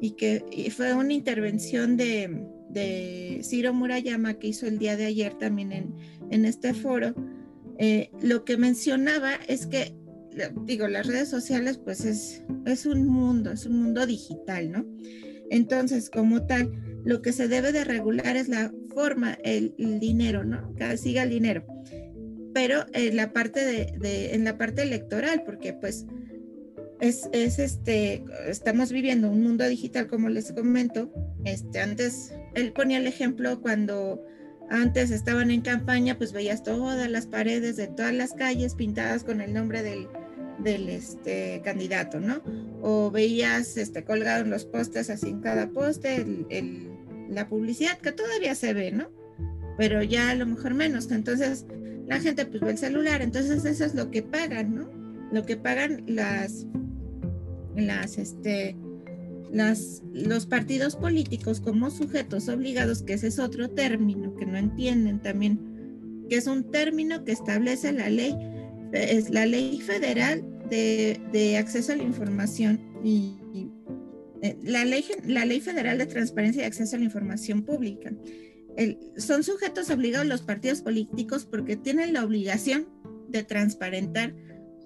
y 0.00 0.12
que 0.12 0.70
fue 0.74 0.94
una 0.94 1.12
intervención 1.12 1.96
de, 1.96 2.46
de 2.76 3.40
Ciro 3.42 3.72
Murayama 3.72 4.34
que 4.34 4.48
hizo 4.48 4.66
el 4.66 4.78
día 4.78 4.98
de 4.98 5.06
ayer 5.06 5.32
también 5.38 5.72
en, 6.30 6.44
este 6.44 6.74
foro, 6.74 7.14
eh, 7.78 8.10
lo 8.20 8.44
que 8.44 8.58
mencionaba 8.58 9.36
es 9.48 9.66
que, 9.66 9.94
digo, 10.64 10.86
las 10.86 11.06
redes 11.06 11.30
sociales 11.30 11.78
pues 11.78 12.04
es, 12.04 12.86
un 12.86 13.06
mundo, 13.06 13.52
es 13.52 13.64
un 13.64 13.82
mundo 13.82 14.04
digital, 14.06 14.70
¿no? 14.70 14.86
Entonces, 15.50 16.10
como 16.10 16.46
tal, 16.46 16.70
lo 17.04 17.22
que 17.22 17.32
se 17.32 17.48
debe 17.48 17.72
de 17.72 17.84
regular 17.84 18.36
es 18.36 18.48
la 18.48 18.70
forma, 18.92 19.38
el, 19.42 19.74
dinero, 19.78 20.44
¿no? 20.44 20.74
Que 20.74 20.98
siga 20.98 21.22
el 21.22 21.30
dinero. 21.30 21.64
Pero 22.52 22.84
en 22.92 23.16
la 23.16 23.32
parte 23.32 23.64
de, 23.64 24.34
en 24.34 24.44
la 24.44 24.58
parte 24.58 24.82
electoral, 24.82 25.44
porque 25.46 25.72
pues 25.72 26.04
es, 27.00 27.28
es, 27.32 27.58
este, 27.58 28.22
estamos 28.48 28.92
viviendo 28.92 29.30
un 29.30 29.42
mundo 29.42 29.66
digital, 29.66 30.08
como 30.08 30.28
les 30.28 30.52
comento. 30.52 31.10
Este, 31.44 31.80
antes, 31.80 32.32
él 32.56 32.72
ponía 32.72 32.98
el 32.98 33.06
ejemplo 33.06 33.60
cuando 33.60 34.20
antes 34.68 35.10
estaban 35.10 35.50
en 35.50 35.60
campaña, 35.60 36.18
pues 36.18 36.32
veías 36.32 36.62
todas 36.62 37.08
las 37.08 37.26
paredes 37.26 37.76
de 37.76 37.86
todas 37.86 38.12
las 38.12 38.32
calles 38.32 38.74
pintadas 38.74 39.22
con 39.22 39.40
el 39.40 39.52
nombre 39.52 39.82
del, 39.82 40.08
del 40.58 40.88
este, 40.88 41.60
candidato, 41.64 42.18
¿no? 42.18 42.42
O 42.82 43.10
veías 43.10 43.76
este, 43.76 44.04
colgado 44.04 44.42
en 44.42 44.50
los 44.50 44.64
postes, 44.64 45.10
así 45.10 45.28
en 45.28 45.40
cada 45.40 45.68
poste, 45.68 46.16
el, 46.48 46.90
la 47.28 47.48
publicidad, 47.48 47.98
que 47.98 48.12
todavía 48.12 48.54
se 48.54 48.74
ve, 48.74 48.90
¿no? 48.90 49.10
Pero 49.76 50.02
ya 50.02 50.30
a 50.30 50.34
lo 50.34 50.46
mejor 50.46 50.74
menos. 50.74 51.10
Entonces, 51.12 51.66
la 52.06 52.18
gente 52.20 52.46
pues 52.46 52.60
ve 52.60 52.70
el 52.70 52.78
celular, 52.78 53.22
entonces 53.22 53.64
eso 53.64 53.84
es 53.84 53.94
lo 53.94 54.10
que 54.10 54.22
pagan, 54.22 54.74
¿no? 54.74 54.90
Lo 55.30 55.44
que 55.44 55.56
pagan 55.56 56.04
las, 56.06 56.66
las, 57.76 58.18
este, 58.18 58.76
las, 59.52 60.02
los 60.12 60.46
partidos 60.46 60.96
políticos 60.96 61.60
como 61.60 61.90
sujetos 61.90 62.48
obligados, 62.48 63.02
que 63.02 63.14
ese 63.14 63.28
es 63.28 63.38
otro 63.38 63.70
término 63.70 64.34
que 64.34 64.46
no 64.46 64.56
entienden 64.56 65.20
también, 65.20 66.26
que 66.28 66.36
es 66.36 66.46
un 66.46 66.70
término 66.70 67.24
que 67.24 67.32
establece 67.32 67.92
la 67.92 68.08
ley, 68.08 68.36
es 68.92 69.30
la 69.30 69.46
ley 69.46 69.80
federal 69.80 70.44
de, 70.68 71.56
acceso 71.58 71.92
a 71.92 71.96
la 71.96 72.02
información 72.02 72.80
y, 73.04 73.36
eh, 74.42 74.56
la, 74.62 74.84
ley, 74.84 75.04
la 75.24 75.44
ley 75.44 75.60
federal 75.60 75.98
de 75.98 76.06
transparencia 76.06 76.62
y 76.62 76.66
acceso 76.66 76.96
a 76.96 76.98
la 76.98 77.04
información 77.04 77.62
pública. 77.62 78.12
son 79.16 79.42
sujetos 79.42 79.90
obligados 79.90 80.26
los 80.26 80.42
partidos 80.42 80.82
políticos 80.82 81.46
porque 81.46 81.76
tienen 81.76 82.12
la 82.12 82.24
obligación 82.24 82.88
de 83.28 83.42
transparentar 83.44 84.34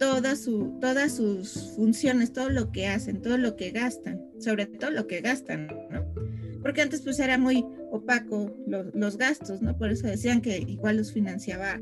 todas, 0.00 0.40
su, 0.40 0.78
todas 0.80 1.16
sus 1.16 1.74
funciones, 1.76 2.32
todo 2.32 2.48
lo 2.48 2.72
que 2.72 2.86
hacen, 2.86 3.20
todo 3.20 3.36
lo 3.36 3.54
que 3.54 3.70
gastan, 3.70 4.18
sobre 4.38 4.64
todo 4.64 4.90
lo 4.90 5.06
que 5.06 5.20
gastan, 5.20 5.66
¿no? 5.90 6.06
Porque 6.62 6.80
antes 6.80 7.02
pues 7.02 7.20
era 7.20 7.36
muy 7.36 7.66
opaco 7.90 8.50
los 8.66 9.18
gastos, 9.18 9.60
¿no? 9.60 9.76
Por 9.76 9.90
eso 9.90 10.06
decían 10.06 10.40
que 10.40 10.56
igual 10.58 10.96
los 10.96 11.12
financiaba 11.12 11.78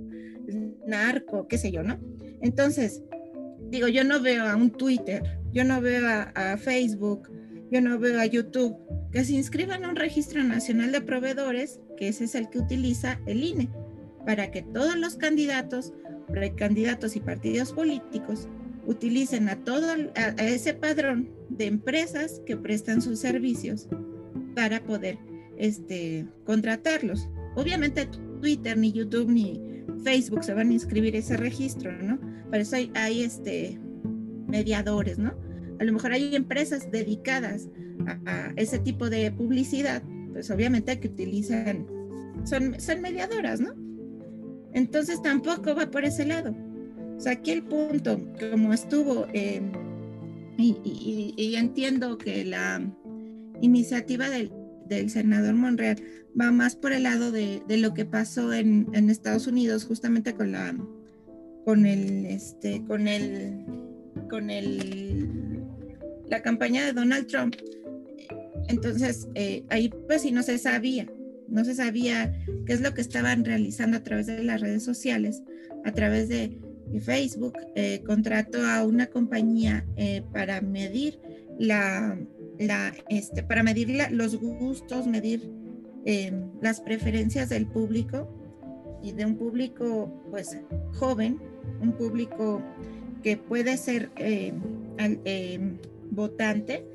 narco, 0.84 1.46
qué 1.46 1.58
sé 1.58 1.70
yo, 1.70 1.84
¿no? 1.84 1.96
Entonces, 2.42 3.02
digo, 3.70 3.86
yo 3.86 4.02
no 4.02 4.20
veo 4.20 4.44
a 4.44 4.56
un 4.56 4.72
Twitter, 4.72 5.22
yo 5.52 5.62
no 5.62 5.80
veo 5.80 6.04
a, 6.08 6.56
Facebook, 6.58 7.30
yo 7.70 7.80
no 7.80 8.00
veo 8.00 8.18
a 8.18 8.26
YouTube 8.26 8.76
que 9.12 9.24
se 9.24 9.34
inscriban 9.34 9.84
a 9.84 9.90
un 9.90 9.96
registro 9.96 10.42
nacional 10.42 10.90
de 10.90 11.02
proveedores, 11.02 11.78
que 11.96 12.08
ese 12.08 12.24
es 12.24 12.34
el 12.34 12.50
que 12.50 12.58
utiliza 12.58 13.20
el 13.26 13.44
INE, 13.44 13.70
para 14.26 14.50
que 14.50 14.62
todos 14.62 14.96
los 14.96 15.14
candidatos 15.14 15.92
precandidatos 16.32 17.16
y 17.16 17.20
partidos 17.20 17.72
políticos 17.72 18.48
utilicen 18.86 19.48
a 19.48 19.56
todo 19.64 19.86
a, 20.14 20.28
ese 20.42 20.72
padrón 20.74 21.28
de 21.50 21.66
empresas 21.66 22.40
que 22.46 22.56
prestan 22.56 23.02
sus 23.02 23.18
servicios 23.18 23.88
para 24.54 24.82
poder 24.82 25.18
este, 25.58 26.26
contratarlos. 26.44 27.28
Obviamente 27.54 28.08
Twitter, 28.40 28.78
ni 28.78 28.92
YouTube, 28.92 29.28
ni 29.28 29.60
Facebook 30.04 30.42
se 30.42 30.54
van 30.54 30.70
a 30.70 30.72
inscribir 30.72 31.16
ese 31.16 31.36
registro, 31.36 31.92
¿no? 31.92 32.18
Para 32.50 32.62
eso 32.62 32.76
hay, 32.76 32.90
hay 32.94 33.22
este, 33.22 33.78
mediadores, 34.46 35.18
¿no? 35.18 35.34
A 35.80 35.84
lo 35.84 35.92
mejor 35.92 36.12
hay 36.12 36.34
empresas 36.34 36.90
dedicadas 36.90 37.68
a, 38.26 38.52
ese 38.56 38.78
tipo 38.78 39.10
de 39.10 39.30
publicidad, 39.30 40.02
pues 40.32 40.50
obviamente 40.50 40.98
que 40.98 41.08
utilizan, 41.08 41.86
son, 42.44 42.80
son 42.80 43.02
mediadoras, 43.02 43.60
¿no? 43.60 43.74
Entonces 44.72 45.22
tampoco 45.22 45.74
va 45.74 45.90
por 45.90 46.04
ese 46.04 46.24
lado. 46.24 46.54
O 47.16 47.20
sea, 47.20 47.32
aquí 47.32 47.50
el 47.50 47.64
punto, 47.64 48.20
como 48.38 48.72
estuvo, 48.72 49.26
em, 49.32 49.72
y, 50.56 51.54
entiendo 51.56 52.18
que 52.18 52.44
la 52.44 52.80
iniciativa 53.60 54.28
del, 54.28 54.50
senador 55.10 55.54
Monreal 55.54 55.96
va 56.40 56.50
más 56.50 56.74
por 56.76 56.92
el 56.92 57.02
lado 57.02 57.30
de, 57.32 57.62
lo 57.68 57.92
que 57.94 58.04
pasó 58.04 58.52
en, 58.52 59.10
Estados 59.10 59.46
Unidos, 59.46 59.84
justamente 59.84 60.34
con 60.34 60.52
la 60.52 60.76
con 61.64 61.84
el 61.84 62.24
este 62.24 62.82
con 62.86 63.08
el 63.08 63.64
con 64.30 64.48
el 64.48 65.60
la 66.28 66.40
campaña 66.40 66.84
de 66.84 66.92
Donald 66.92 67.26
Trump. 67.26 67.56
Entonces, 68.68 69.28
eh, 69.34 69.64
ahí 69.70 69.90
pues 70.06 70.22
sí 70.22 70.30
no 70.30 70.42
se 70.42 70.58
sabía 70.58 71.06
no 71.48 71.64
se 71.64 71.74
sabía 71.74 72.32
qué 72.66 72.72
es 72.72 72.80
lo 72.80 72.94
que 72.94 73.00
estaban 73.00 73.44
realizando 73.44 73.96
a 73.96 74.02
través 74.02 74.26
de 74.26 74.42
las 74.42 74.60
redes 74.60 74.82
sociales, 74.84 75.42
a 75.84 75.92
través 75.92 76.28
de, 76.28 76.58
Facebook. 77.02 77.52
Eh, 77.74 78.02
contrató 78.06 78.64
a 78.64 78.82
una 78.82 79.08
compañía 79.08 79.84
eh, 79.96 80.22
para 80.32 80.62
medir 80.62 81.20
la, 81.58 82.18
este, 83.10 83.42
para 83.42 83.62
medir 83.62 83.94
los 84.10 84.36
gustos, 84.36 85.06
medir 85.06 85.52
em, 86.06 86.50
las 86.62 86.80
preferencias 86.80 87.50
del 87.50 87.66
público 87.66 88.26
y 89.02 89.12
de 89.12 89.26
un 89.26 89.36
público 89.36 90.10
pues 90.30 90.56
joven, 90.94 91.38
un 91.82 91.92
público 91.92 92.62
que 93.22 93.36
puede 93.36 93.76
ser 93.76 94.10
votante 96.10 96.86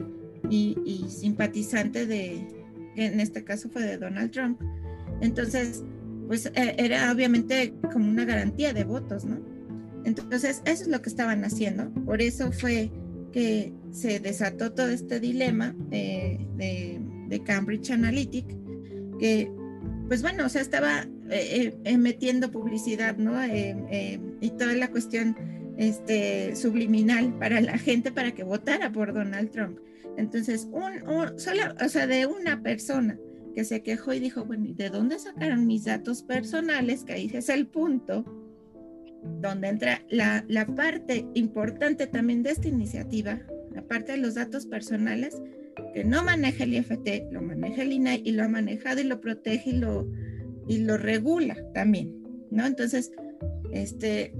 y 0.49 1.05
simpatizante 1.07 2.07
de, 2.07 2.62
en 2.95 3.19
este 3.19 3.43
caso 3.43 3.69
fue 3.69 3.83
de 3.83 3.97
Donald 3.97 4.31
Trump. 4.31 4.59
Entonces, 5.21 5.83
pues 6.27 6.45
e, 6.47 6.75
era 6.77 7.11
obviamente 7.11 7.73
como 7.91 8.09
una 8.09 8.25
garantía 8.25 8.73
de 8.73 8.83
votos, 8.83 9.25
¿no? 9.25 9.39
Entonces, 10.05 10.61
eso 10.65 10.83
es 10.83 10.87
lo 10.87 11.01
que 11.01 11.09
estaban 11.09 11.43
haciendo. 11.43 11.89
Por 12.05 12.21
eso 12.21 12.51
fue 12.51 12.91
que 13.31 13.73
se 13.91 14.19
desató 14.19 14.73
todo 14.73 14.89
este 14.89 15.19
dilema 15.19 15.75
de, 15.89 16.39
Cambridge 17.45 17.89
Analytic, 17.89 18.45
que, 19.19 19.51
pues 20.07 20.21
bueno, 20.21 20.45
o 20.45 20.49
sea, 20.49 20.61
estaba 20.61 21.07
eh, 21.31 21.75
eh, 21.83 21.97
metiendo 21.97 22.51
publicidad, 22.51 23.17
¿no? 23.17 23.41
Eh, 23.43 24.19
y 24.39 24.51
toda 24.51 24.73
la 24.75 24.91
cuestión 24.91 25.35
este, 25.77 26.55
subliminal 26.55 27.33
para 27.39 27.59
la 27.59 27.77
gente 27.77 28.11
para 28.11 28.33
que 28.33 28.43
votara 28.43 28.91
por 28.91 29.13
Donald 29.13 29.49
Trump. 29.49 29.79
Entonces, 30.17 30.67
un, 30.71 31.39
solo, 31.39 31.61
o 31.83 31.89
sea, 31.89 32.07
de 32.07 32.25
una 32.25 32.61
persona 32.61 33.19
que 33.55 33.63
se 33.63 33.83
quejó 33.83 34.13
y 34.13 34.19
dijo, 34.19 34.45
bueno, 34.45 34.67
¿de 34.73 34.89
dónde 34.89 35.19
sacaron 35.19 35.67
mis 35.67 35.85
datos 35.85 36.23
personales? 36.23 37.03
Que 37.03 37.13
ahí 37.13 37.31
es 37.33 37.49
el 37.49 37.67
punto 37.67 38.25
donde 39.41 39.69
entra 39.69 40.01
la, 40.09 40.43
la 40.47 40.65
parte 40.65 41.25
importante 41.33 42.07
también 42.07 42.43
de 42.43 42.51
esta 42.51 42.67
iniciativa, 42.67 43.41
la 43.73 43.81
parte 43.83 44.13
de 44.13 44.17
los 44.17 44.35
datos 44.35 44.65
personales, 44.65 45.41
que 45.93 46.03
no 46.03 46.23
maneja 46.23 46.63
el 46.63 46.73
IFT, 46.73 47.31
lo 47.31 47.41
maneja 47.41 47.83
el 47.83 47.93
INAI 47.93 48.21
y 48.25 48.31
lo 48.31 48.43
ha 48.43 48.47
manejado 48.47 49.01
y 49.01 49.05
lo 49.05 49.21
protege 49.21 49.69
y 49.71 49.77
lo, 49.77 50.07
y 50.67 50.79
lo 50.79 50.97
regula 50.97 51.55
también, 51.73 52.21
¿no? 52.51 52.65
Entonces, 52.65 53.11
este, 53.71 54.33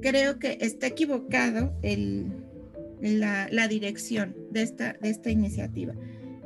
creo 0.00 0.38
que 0.38 0.58
está 0.60 0.88
equivocado 0.88 1.72
el, 1.82 2.41
la, 3.02 3.68
dirección 3.68 4.34
de 4.50 4.62
esta, 4.62 4.94
de 4.94 5.10
esta 5.10 5.30
iniciativa. 5.30 5.94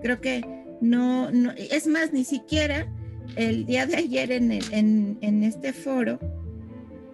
Creo 0.03 0.21
que 0.21 0.43
no, 0.81 1.31
no, 1.31 1.53
es 1.57 1.87
más, 1.87 2.13
ni 2.13 2.25
siquiera 2.25 2.93
el 3.37 3.67
día 3.67 3.87
de 3.87 3.97
ayer 3.97 4.33
en, 4.33 4.53
en, 4.53 5.19
en 5.21 5.43
este 5.43 5.73
foro 5.73 6.19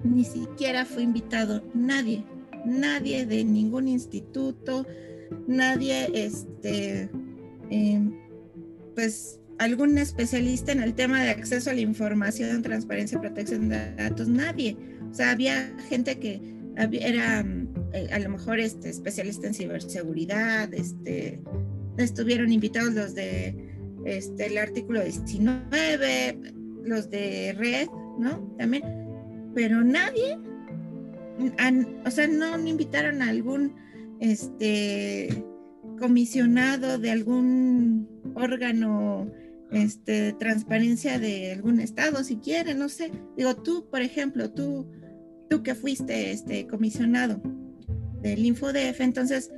ni 0.04 0.24
siquiera 0.24 0.84
fue 0.84 1.02
invitado 1.02 1.62
nadie, 1.74 2.24
nadie 2.64 3.26
de 3.26 3.44
ningún 3.44 3.88
instituto, 3.88 4.86
nadie, 5.46 6.08
este, 6.14 7.08
em, 7.70 8.12
pues 8.94 9.38
algún 9.58 9.96
especialista 9.98 10.72
en 10.72 10.82
el 10.82 10.94
tema 10.94 11.22
de 11.22 11.30
acceso 11.30 11.70
a 11.70 11.74
la 11.74 11.80
información, 11.80 12.62
transparencia 12.62 13.16
y 13.16 13.20
protección 13.20 13.68
de 13.68 13.94
datos, 13.94 14.28
nadie. 14.28 14.76
O 15.10 15.14
sea, 15.14 15.30
había 15.30 15.76
gente 15.88 16.18
que 16.18 16.40
era 16.76 17.44
eh, 17.92 18.08
a 18.10 18.18
lo 18.18 18.30
mejor 18.30 18.58
este, 18.58 18.88
especialista 18.88 19.46
en 19.46 19.54
ciberseguridad, 19.54 20.72
este, 20.72 21.40
estuvieron 21.98 22.52
invitados 22.52 22.94
los 22.94 23.14
de 23.14 23.54
este, 24.06 24.46
el 24.46 24.58
artículo 24.58 25.02
19, 25.02 26.38
los 26.84 27.10
de 27.10 27.54
red, 27.56 27.88
¿no? 28.18 28.54
También, 28.58 28.82
pero 29.54 29.82
nadie, 29.84 30.38
o 32.06 32.10
sea, 32.10 32.28
no 32.28 32.58
invitaron 32.66 33.20
a 33.20 33.28
algún 33.28 33.74
este, 34.20 35.44
comisionado 35.98 36.98
de 36.98 37.10
algún 37.10 38.08
órgano 38.34 39.30
este, 39.70 40.32
transparencia 40.34 41.18
de 41.18 41.52
algún 41.52 41.78
estado, 41.80 42.24
si 42.24 42.36
quieren, 42.36 42.78
no 42.78 42.88
sé. 42.88 43.10
Digo, 43.36 43.54
tú, 43.56 43.86
por 43.90 44.00
ejemplo, 44.00 44.50
tú, 44.50 44.90
tú 45.50 45.62
que 45.62 45.74
fuiste 45.74 46.32
este, 46.32 46.66
comisionado 46.66 47.42
del 48.22 48.44
InfoDF, 48.44 49.00
entonces 49.00 49.50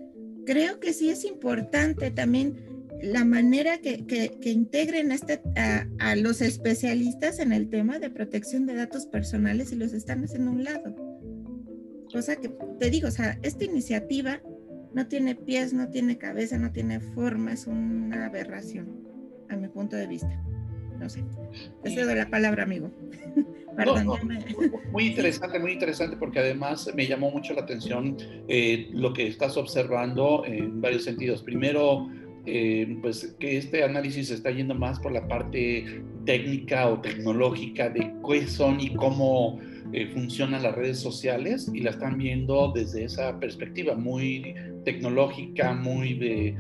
creo 0.47 0.81
que 0.81 0.93
sí 0.93 1.11
es 1.11 1.25
importante 1.25 2.11
también 2.11 2.75
la 3.03 3.25
manera 3.25 3.79
que, 3.79 4.39
integren 4.45 5.13
este, 5.13 5.43
a, 5.57 6.17
los 6.17 6.41
especialistas 6.41 7.39
en 7.39 7.53
el 7.53 7.69
tema 7.69 7.99
de 7.99 8.11
protección 8.11 8.67
de 8.67 8.75
datos 8.75 9.07
personales 9.07 9.73
y 9.73 9.77
los 9.77 9.93
están 9.93 10.25
haciendo 10.25 10.51
un 10.51 10.65
lado. 10.65 10.95
Cosa 12.11 12.37
que 12.37 12.49
te 12.79 12.91
digo, 12.91 13.09
o 13.09 13.11
sea, 13.11 13.39
esta 13.43 13.65
iniciativa 13.65 14.41
no 14.95 15.07
tiene 15.07 15.35
pies, 15.35 15.73
no 15.75 15.91
tiene 15.91 16.17
cabeza, 16.17 16.57
no 16.57 16.73
tiene 16.73 17.01
forma, 17.01 17.53
es 17.53 17.67
una 17.67 18.27
aberración, 18.27 18.89
a 19.51 19.57
mi 19.57 19.69
punto 19.69 19.97
de 19.97 20.07
vista. 20.07 20.43
No 20.99 21.09
sé. 21.09 21.25
Te 21.83 21.91
cedo 21.91 22.15
la 22.15 22.29
palabra, 22.29 22.63
amigo. 22.63 22.91
muy 24.93 25.07
interesante, 25.07 25.59
muy 25.59 25.73
interesante, 25.73 26.17
porque 26.17 26.39
además 26.39 26.91
me 26.95 27.07
llamó 27.07 27.31
mucho 27.31 27.55
la 27.55 27.63
atención 27.63 28.17
eh, 28.49 28.89
lo 28.93 29.13
que 29.13 29.27
estás 29.27 29.57
observando 29.57 30.45
en 30.47 30.81
varios 30.81 31.05
sentidos. 31.05 31.43
Primero, 31.43 32.09
eh, 32.47 32.99
pues 33.03 33.35
que 33.41 33.57
este 33.57 33.83
análisis 33.83 34.31
está 34.31 34.51
yendo 34.51 34.75
más 34.75 35.01
por 35.01 35.13
la 35.13 35.27
parte 35.27 36.03
técnica 36.25 36.89
o 36.89 37.01
tecnológica 37.01 37.89
de 37.89 38.13
qué 38.27 38.47
son 38.47 38.81
y 38.81 38.95
cómo 38.95 39.59
eh, 39.93 40.11
funcionan 40.13 40.63
las 40.63 40.75
redes 40.75 40.99
sociales 40.99 41.71
y 41.73 41.81
la 41.81 41.91
están 41.91 42.19
viendo 42.19 42.73
desde 42.75 43.05
esa 43.05 43.39
perspectiva 43.41 43.95
muy 43.95 44.55
tecnológica, 44.85 45.73
muy 45.73 46.15
de, 46.15 46.57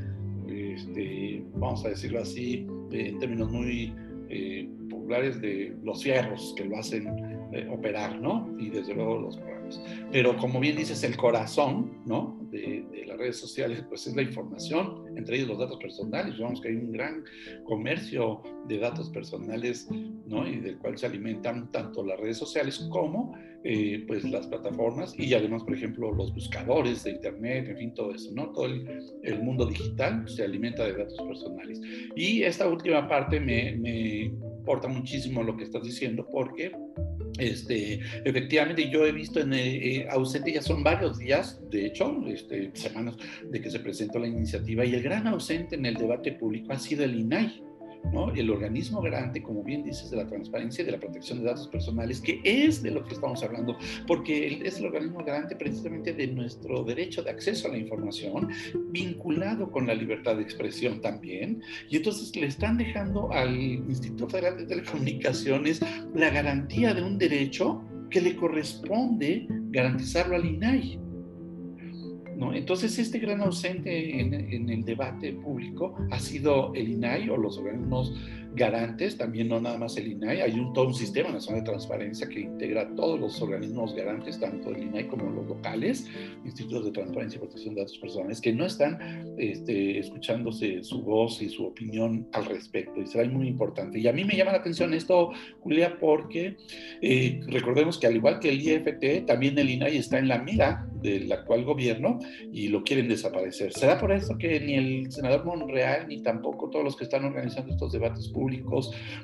este, 0.74 1.44
vamos 1.54 1.84
a 1.84 1.90
decirlo 1.90 2.20
así, 2.20 2.66
en 2.90 3.18
términos 3.18 3.50
muy 3.50 3.92
eh, 4.36 4.68
populares 4.90 5.40
de 5.40 5.76
los 5.84 6.02
fierros 6.02 6.54
que 6.56 6.64
lo 6.64 6.76
hacen 6.76 7.06
eh, 7.52 7.68
operar, 7.70 8.20
¿no? 8.20 8.52
Y 8.58 8.68
desde 8.68 8.92
luego 8.92 9.20
los 9.20 9.36
programas. 9.36 9.80
Pero 10.10 10.36
como 10.36 10.58
bien 10.58 10.76
dices, 10.76 11.04
el 11.04 11.16
corazón, 11.16 12.02
¿no? 12.04 12.36
De, 12.50 12.84
de, 12.90 13.06
las 13.06 13.16
redes 13.16 13.36
sociales, 13.36 13.84
pues 13.88 14.08
es 14.08 14.16
la 14.16 14.22
información, 14.22 15.04
entre 15.16 15.36
ellos 15.36 15.50
los 15.50 15.58
datos 15.58 15.78
personales. 15.78 16.36
Vemos 16.36 16.60
que 16.60 16.68
hay 16.68 16.74
un 16.74 16.90
gran 16.90 17.22
comercio 17.64 18.42
de 18.66 18.78
datos 18.78 19.08
personales, 19.10 19.88
¿no? 20.26 20.48
Y 20.48 20.56
del 20.56 20.78
cual 20.78 20.98
se 20.98 21.06
alimentan 21.06 21.70
tanto 21.70 22.04
las 22.04 22.18
redes 22.18 22.36
sociales 22.36 22.88
como 22.90 23.36
eh, 23.64 24.04
pues 24.06 24.24
las 24.24 24.46
plataformas 24.46 25.18
y 25.18 25.32
además, 25.34 25.64
por 25.64 25.74
ejemplo, 25.74 26.12
los 26.12 26.34
buscadores 26.34 27.04
de 27.04 27.12
Internet, 27.12 27.68
en 27.68 27.76
fin, 27.76 27.94
todo 27.94 28.14
eso, 28.14 28.30
¿no? 28.34 28.50
Todo 28.52 28.66
el, 28.66 29.42
mundo 29.42 29.66
digital 29.66 30.28
se 30.28 30.44
alimenta 30.44 30.84
de 30.84 30.92
datos 30.92 31.18
personales. 31.26 31.80
Y 32.14 32.42
esta 32.42 32.68
última 32.68 33.08
parte 33.08 33.40
me, 33.40 33.76
me 33.76 34.24
importa 34.24 34.88
muchísimo 34.88 35.42
lo 35.42 35.56
que 35.56 35.64
estás 35.64 35.82
diciendo 35.82 36.26
porque 36.30 36.72
este, 37.38 38.00
efectivamente, 38.24 38.88
yo 38.88 39.04
he 39.04 39.12
visto 39.12 39.40
en 39.40 39.52
el, 39.52 39.82
eh, 39.82 40.06
ausente, 40.10 40.52
ya 40.52 40.62
son 40.62 40.84
varios 40.84 41.18
días, 41.18 41.60
de 41.70 41.86
hecho, 41.86 42.22
este, 42.28 42.70
semanas 42.74 43.16
de 43.50 43.60
que 43.60 43.70
se 43.70 43.80
presentó 43.80 44.18
la 44.18 44.28
iniciativa, 44.28 44.84
y 44.84 44.94
el 44.94 45.02
gran 45.02 45.26
ausente 45.26 45.74
en 45.74 45.86
el 45.86 45.94
debate 45.94 46.32
público 46.32 46.72
ha 46.72 46.78
sido 46.78 47.04
el 47.04 47.14
INAI. 47.18 47.62
El 48.34 48.50
organismo 48.50 49.00
garante, 49.00 49.42
como 49.42 49.62
bien 49.62 49.82
dices, 49.82 50.10
de 50.10 50.16
la 50.16 50.26
transparencia 50.26 50.82
y 50.82 50.86
de 50.86 50.92
la 50.92 51.00
protección 51.00 51.38
de 51.38 51.46
datos 51.46 51.68
personales, 51.68 52.20
que 52.20 52.40
es 52.44 52.82
de 52.82 52.90
lo 52.90 53.04
que 53.04 53.14
estamos 53.14 53.42
hablando, 53.42 53.76
porque 54.06 54.60
es 54.64 54.78
el 54.78 54.86
organismo 54.86 55.24
garante 55.24 55.56
precisamente 55.56 56.12
de 56.12 56.28
nuestro 56.28 56.84
derecho 56.84 57.22
de 57.22 57.30
acceso 57.30 57.68
a 57.68 57.72
la 57.72 57.78
información, 57.78 58.48
vinculado 58.90 59.70
con 59.70 59.86
la 59.86 59.94
libertad 59.94 60.36
de 60.36 60.42
expresión 60.42 61.00
también, 61.00 61.62
y 61.88 61.96
entonces 61.96 62.34
le 62.36 62.46
están 62.46 62.76
dejando 62.76 63.32
al 63.32 63.54
Instituto 63.54 64.28
Federal 64.28 64.58
de 64.58 64.66
Telecomunicaciones 64.66 65.80
la 66.14 66.30
garantía 66.30 66.94
de 66.94 67.02
un 67.02 67.18
derecho 67.18 67.82
que 68.10 68.20
le 68.20 68.36
corresponde 68.36 69.46
garantizarlo 69.70 70.36
al 70.36 70.44
INAI. 70.44 71.03
Entonces, 72.54 72.98
este 72.98 73.18
gran 73.18 73.40
ausente 73.40 74.20
en, 74.20 74.34
en, 74.34 74.68
el 74.68 74.84
debate 74.84 75.32
público 75.32 75.94
ha 76.10 76.18
sido 76.18 76.74
el 76.74 76.88
INAI 76.88 77.30
o 77.30 77.36
los 77.36 77.58
organismos 77.58 78.14
garantes, 78.54 79.18
también 79.18 79.48
no 79.48 79.60
nada 79.60 79.76
más 79.76 79.96
el 79.96 80.08
INAI, 80.08 80.42
hay 80.42 80.58
un, 80.58 80.72
todo 80.72 80.88
un 80.88 80.94
sistema 80.94 81.30
nacional 81.30 81.62
de 81.62 81.70
transparencia 81.70 82.28
que 82.28 82.40
integra 82.40 82.88
todos 82.94 83.18
los 83.18 83.40
organismos 83.42 83.94
garantes, 83.94 84.38
tanto 84.38 84.70
el 84.70 84.84
INAI 84.84 85.08
como 85.08 85.28
los 85.30 85.46
locales, 85.46 86.08
institutos 86.44 86.84
de 86.86 86.92
transparencia 86.92 87.36
y 87.36 87.40
protección 87.40 87.74
de 87.74 87.80
datos 87.80 87.98
personales, 87.98 88.40
que 88.40 88.52
no 88.52 88.64
están 88.64 89.34
este, 89.38 89.98
escuchándose 89.98 90.84
su 90.84 91.02
voz 91.02 91.42
y 91.42 91.48
su 91.48 91.66
opinión 91.66 92.28
al 92.32 92.44
respecto, 92.46 93.00
y 93.00 93.06
será 93.06 93.28
muy 93.28 93.48
importante. 93.48 93.98
Y 93.98 94.06
a 94.06 94.12
mí 94.12 94.24
me 94.24 94.36
llama 94.36 94.52
la 94.52 94.58
atención 94.58 94.94
esto, 94.94 95.32
Julia, 95.60 95.98
porque 95.98 96.56
eh, 97.02 97.40
recordemos 97.48 97.98
que 97.98 98.06
al 98.06 98.16
igual 98.16 98.38
que 98.38 98.50
el 98.50 98.60
IFT, 98.60 99.26
también 99.26 99.58
el 99.58 99.70
INAI 99.70 99.96
está 99.96 100.18
en 100.18 100.28
la 100.28 100.38
mira 100.38 100.86
del 101.02 101.30
actual 101.32 101.64
gobierno 101.64 102.18
y 102.52 102.68
lo 102.68 102.82
quieren 102.82 103.08
desaparecer. 103.08 103.72
¿Será 103.72 103.98
por 103.98 104.12
eso 104.12 104.38
que 104.38 104.60
ni 104.60 104.74
el 104.74 105.12
senador 105.12 105.44
Monreal 105.44 106.08
ni 106.08 106.22
tampoco 106.22 106.70
todos 106.70 106.84
los 106.84 106.96
que 106.96 107.04
están 107.04 107.24
organizando 107.24 107.72
estos 107.72 107.92
debates 107.92 108.28
públicos 108.28 108.43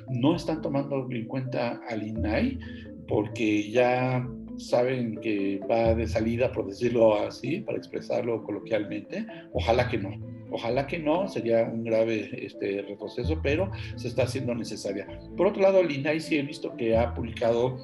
no 0.09 0.35
están 0.35 0.61
tomando 0.61 1.07
en 1.09 1.25
cuenta 1.25 1.81
al 1.89 2.07
INAI 2.07 2.59
porque 3.07 3.69
ya 3.71 4.25
saben 4.57 5.15
que 5.17 5.59
va 5.69 5.93
de 5.95 6.07
salida, 6.07 6.51
por 6.51 6.67
decirlo 6.67 7.15
así, 7.15 7.61
para 7.61 7.77
expresarlo 7.77 8.43
coloquialmente. 8.43 9.25
Ojalá 9.53 9.89
que 9.89 9.97
no. 9.97 10.11
Ojalá 10.51 10.85
que 10.85 10.99
no, 10.99 11.27
sería 11.29 11.63
un 11.63 11.83
grave 11.83 12.29
este, 12.45 12.81
retroceso, 12.81 13.39
pero 13.41 13.71
se 13.95 14.09
está 14.09 14.23
haciendo 14.23 14.53
necesaria. 14.53 15.07
Por 15.37 15.47
otro 15.47 15.61
lado, 15.61 15.79
el 15.79 15.91
INAI 15.91 16.19
sí 16.19 16.37
he 16.37 16.43
visto 16.43 16.75
que 16.75 16.97
ha 16.97 17.13
publicado 17.13 17.77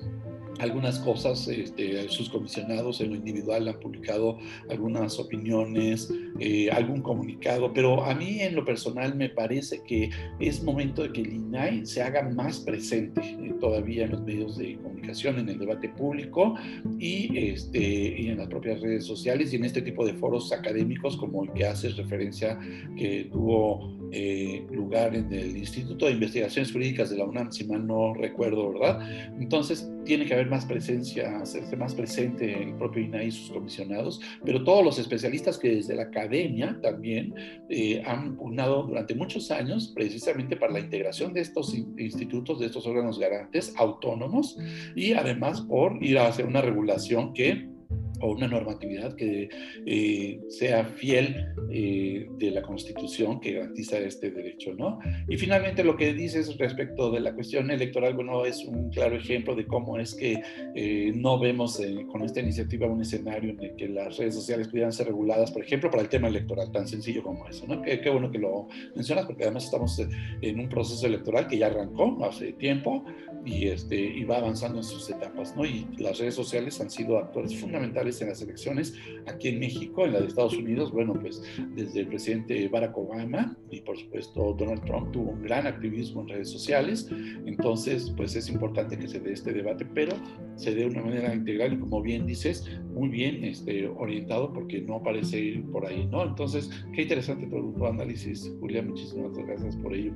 algunas 0.60 1.00
cosas, 1.00 1.48
este, 1.48 2.08
sus 2.10 2.30
comisionados 2.30 3.02
en 3.02 3.10
lo 3.10 3.16
individual 3.16 3.68
han 3.68 3.80
publicado 3.80 4.38
algunas 4.70 5.20
opiniones, 5.20 6.12
eh, 6.40 6.70
algún 6.72 7.02
comunicado, 7.02 7.74
pero 7.74 8.04
a 8.04 8.14
mí 8.16 8.42
en 8.42 8.56
lo 8.56 8.66
personal 8.66 9.16
me 9.16 9.30
parece 9.30 9.82
que 9.84 10.10
es 10.40 10.64
momento 10.64 11.04
de 11.04 11.12
que 11.12 11.22
el 11.22 11.34
INAI 11.34 11.86
se 11.86 12.02
haga 12.02 12.24
más 12.30 12.60
presente 12.60 13.22
eh, 13.22 13.54
todavía 13.60 14.06
en 14.06 14.12
los 14.12 14.22
medios 14.22 14.58
de 14.58 14.76
comunicación, 14.78 15.40
en 15.40 15.50
el 15.50 15.60
debate 15.60 15.90
público 15.90 16.56
y, 17.00 17.38
este, 17.38 17.80
y 18.22 18.30
en 18.30 18.38
las 18.38 18.48
propias 18.48 18.82
redes 18.82 19.06
sociales 19.06 19.54
y 19.54 19.58
en 19.58 19.66
este 19.66 19.82
tipo 19.82 20.06
de 20.06 20.14
foros 20.14 20.52
académicos 20.52 21.18
como 21.18 21.44
el 21.44 21.52
que 21.54 21.66
haces 21.66 21.98
referencia 21.98 22.60
que 22.98 23.30
tuvo 23.32 23.98
eh, 24.12 24.66
lugar 24.72 25.16
en 25.16 25.32
el 25.34 25.58
Instituto 25.58 26.06
de 26.06 26.14
Investigaciones 26.14 26.72
Jurídicas 26.72 27.10
de 27.10 27.18
la 27.18 27.26
UNAM, 27.26 27.52
si 27.52 27.66
mal 27.66 27.86
no 27.86 28.14
recuerdo, 28.14 28.72
¿verdad? 28.72 29.02
Entonces, 29.40 29.90
tiene 30.08 30.26
que 30.26 30.34
haber 30.34 30.48
más 30.48 30.66
presencia, 30.66 31.38
hacerse 31.38 31.76
más 31.76 31.94
presente 31.94 32.64
el 32.64 32.74
propio 32.76 33.04
INAI 33.04 33.28
y 33.28 33.32
sus 33.32 33.52
comisionados, 33.52 34.22
pero 34.44 34.64
todos 34.64 34.84
los 34.84 34.98
especialistas 34.98 35.58
que 35.58 35.76
desde 35.76 35.96
la 35.96 36.04
academia 36.04 36.80
también 36.82 37.36
eh, 37.70 38.02
han 38.06 38.38
pugnado 38.38 38.84
durante 38.84 39.14
muchos 39.14 39.52
años 39.52 39.92
precisamente 39.94 40.56
para 40.56 40.74
la 40.74 40.80
integración 40.80 41.34
de 41.34 41.42
estos 41.42 41.76
institutos, 41.76 42.60
de 42.60 42.68
estos 42.68 42.88
órganos 42.88 43.20
garantes 43.20 43.74
autónomos 43.76 44.58
y 44.96 45.12
además 45.12 45.62
por 45.62 46.02
ir 46.02 46.18
a 46.18 46.28
hacer 46.28 46.46
una 46.46 46.62
regulación 46.62 47.34
que 47.34 47.77
o 48.22 48.32
una 48.32 48.48
normatividad 48.48 49.16
que 49.16 49.50
eh, 49.86 50.40
sea 50.50 50.86
fiel 50.86 51.54
eh, 51.72 52.28
de 52.38 52.52
la 52.52 52.62
Constitución 52.62 53.40
que 53.40 53.54
garantiza 53.54 54.00
este 54.00 54.32
derecho, 54.32 54.74
¿no? 54.74 55.00
Y 55.28 55.38
finalmente 55.38 55.84
lo 55.84 55.96
que 55.96 56.14
dices 56.14 56.58
respecto 56.58 57.12
de 57.12 57.20
la 57.20 57.34
cuestión 57.34 57.70
electoral, 57.70 58.14
bueno, 58.16 58.46
es 58.46 58.64
un 58.66 58.90
claro 58.90 59.16
ejemplo 59.16 59.56
de 59.56 59.66
cómo 59.68 59.98
es 60.00 60.16
que 60.16 60.42
eh, 60.76 61.12
no 61.16 61.40
vemos 61.40 61.82
con 62.12 62.24
esta 62.24 62.40
iniciativa 62.40 62.88
un 62.88 63.02
escenario 63.02 63.52
en 63.52 63.64
el 63.64 63.76
que 63.76 63.88
las 63.88 64.18
redes 64.18 64.36
sociales 64.36 64.68
pudieran 64.68 64.92
ser 64.92 65.08
reguladas, 65.08 65.52
por 65.52 65.64
ejemplo, 65.64 65.92
para 65.92 66.04
el 66.04 66.10
tema 66.10 66.28
electoral, 66.28 66.72
tan 66.72 66.88
sencillo 66.88 67.24
como 67.24 67.48
eso, 67.48 67.66
¿no? 67.68 67.82
Qué, 67.82 68.00
qué 68.02 68.10
bueno 68.10 68.32
que 68.32 68.40
lo 68.40 68.68
mencionas, 68.96 69.26
porque 69.26 69.44
además 69.44 69.66
estamos 69.66 70.02
en 70.42 70.60
un 70.60 70.70
proceso 70.70 71.06
electoral 71.06 71.48
que 71.48 71.58
ya 71.58 71.68
arrancó 71.68 72.18
hace 72.26 72.54
tiempo 72.54 73.06
y, 73.46 73.68
este, 73.68 73.96
y 73.96 74.24
va 74.24 74.38
avanzando 74.38 74.80
en 74.80 74.84
sus 74.84 75.10
etapas, 75.10 75.56
¿no? 75.56 75.66
Y 75.66 75.88
las 75.98 76.18
redes 76.20 76.36
sociales 76.36 76.80
han 76.82 76.90
sido 76.90 77.18
actores 77.18 77.56
fundamentales 77.56 77.77
en 77.84 77.94
las 78.30 78.42
elecciones 78.42 78.96
aquí 79.28 79.50
en 79.50 79.60
México, 79.60 80.06
en 80.06 80.14
la 80.14 80.22
de 80.22 80.28
Estados 80.28 80.56
Unidos, 80.56 80.92
bueno, 80.92 81.14
pues 81.14 81.42
desde 81.76 82.02
el 82.02 82.08
presidente 82.08 82.68
Barack 82.68 82.98
Obama 82.98 83.58
y 83.72 83.82
por 83.82 83.98
supuesto 83.98 84.56
Donald 84.58 84.84
Trump 84.86 85.12
tuvo 85.12 85.32
un 85.32 85.42
gran 85.44 85.68
activismo 85.68 86.22
en 86.22 86.30
redes 86.30 86.50
sociales, 86.50 87.10
entonces 87.46 88.12
pues 88.16 88.36
es 88.36 88.50
importante 88.50 88.98
que 88.98 89.08
se 89.08 89.20
dé 89.20 89.34
este 89.34 89.54
debate, 89.54 89.86
pero 89.94 90.16
se 90.56 90.74
dé 90.74 90.82
de 90.82 90.88
una 90.88 91.04
manera 91.04 91.34
integral 91.34 91.74
y 91.74 91.80
como 91.80 92.02
bien 92.02 92.26
dices, 92.26 92.66
muy 92.94 93.10
bien 93.10 93.44
este, 93.44 93.88
orientado 93.88 94.52
porque 94.54 94.82
no 94.82 95.02
parece 95.02 95.40
ir 95.40 95.66
por 95.72 95.86
ahí, 95.86 96.08
¿no? 96.08 96.24
Entonces, 96.24 96.70
qué 96.94 97.04
interesante 97.04 97.48
todo 97.48 97.72
tu 97.74 97.86
análisis, 97.86 98.52
Julia, 98.60 98.82
muchísimas 98.82 99.38
gracias 99.38 99.76
por 99.78 99.94
ello, 99.94 100.14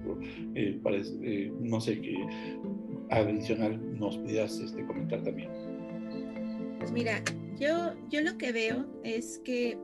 eh, 0.56 0.80
parece, 0.82 1.14
eh, 1.24 1.52
no 1.60 1.80
sé 1.80 2.02
qué 2.02 2.16
adicional 3.10 3.80
nos 4.00 4.18
pudieras 4.18 4.60
este, 4.60 4.86
comentar 4.86 5.22
también. 5.24 5.71
Pues 6.82 6.92
mira, 6.92 7.22
yo, 7.60 7.94
yo 8.10 8.22
lo 8.22 8.40
que 8.40 8.52
veo 8.52 8.88
es 9.04 9.40
que 9.46 9.78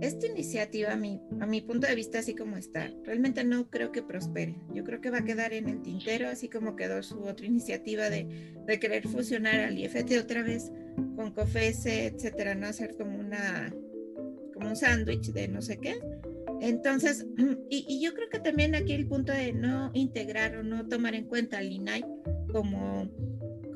esta 0.00 0.28
iniciativa, 0.28 0.92
a 0.92 0.96
mi, 0.96 1.20
a 1.40 1.46
mi 1.46 1.60
punto 1.62 1.88
de 1.88 1.96
vista, 1.96 2.20
así 2.20 2.32
como 2.36 2.56
está, 2.56 2.88
realmente 3.02 3.42
no 3.42 3.68
creo 3.70 3.90
que 3.90 4.04
prospere. 4.04 4.54
Yo 4.72 4.84
creo 4.84 5.00
que 5.00 5.10
va 5.10 5.18
a 5.18 5.24
quedar 5.24 5.52
en 5.52 5.68
el 5.68 5.82
tintero, 5.82 6.28
así 6.28 6.48
como 6.48 6.76
quedó 6.76 7.02
su 7.02 7.18
otra 7.24 7.46
iniciativa 7.46 8.08
de, 8.08 8.54
de 8.66 8.78
querer 8.78 9.08
fusionar 9.08 9.58
al 9.58 9.76
IFT 9.76 10.12
otra 10.22 10.44
vez 10.44 10.70
con 11.16 11.32
COFESE, 11.32 12.06
etcétera, 12.06 12.54
no 12.54 12.68
hacer 12.68 12.96
como 12.96 13.18
una 13.18 13.74
como 14.54 14.68
un 14.68 14.76
sándwich 14.76 15.32
de 15.32 15.48
no 15.48 15.60
sé 15.60 15.78
qué. 15.78 15.98
Entonces, 16.60 17.26
y, 17.68 17.84
y, 17.88 18.00
yo 18.00 18.14
creo 18.14 18.28
que 18.28 18.38
también 18.38 18.76
aquí 18.76 18.92
el 18.92 19.08
punto 19.08 19.32
de 19.32 19.52
no 19.52 19.90
integrar 19.92 20.56
o 20.56 20.62
no 20.62 20.86
tomar 20.86 21.16
en 21.16 21.24
cuenta 21.24 21.58
al 21.58 21.72
INAI 21.72 22.04
como 22.52 23.10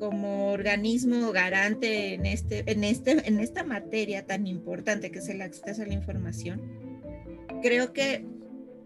como 0.01 0.47
organismo 0.47 1.31
garante 1.31 2.15
en, 2.15 2.25
este, 2.25 2.63
en, 2.65 2.83
este, 2.83 3.27
en 3.27 3.39
esta 3.39 3.63
materia 3.63 4.25
tan 4.25 4.47
importante 4.47 5.11
que 5.11 5.19
es 5.19 5.29
el 5.29 5.43
acceso 5.43 5.83
a 5.83 5.85
la 5.85 5.93
información, 5.93 6.59
creo 7.61 7.93
que 7.93 8.25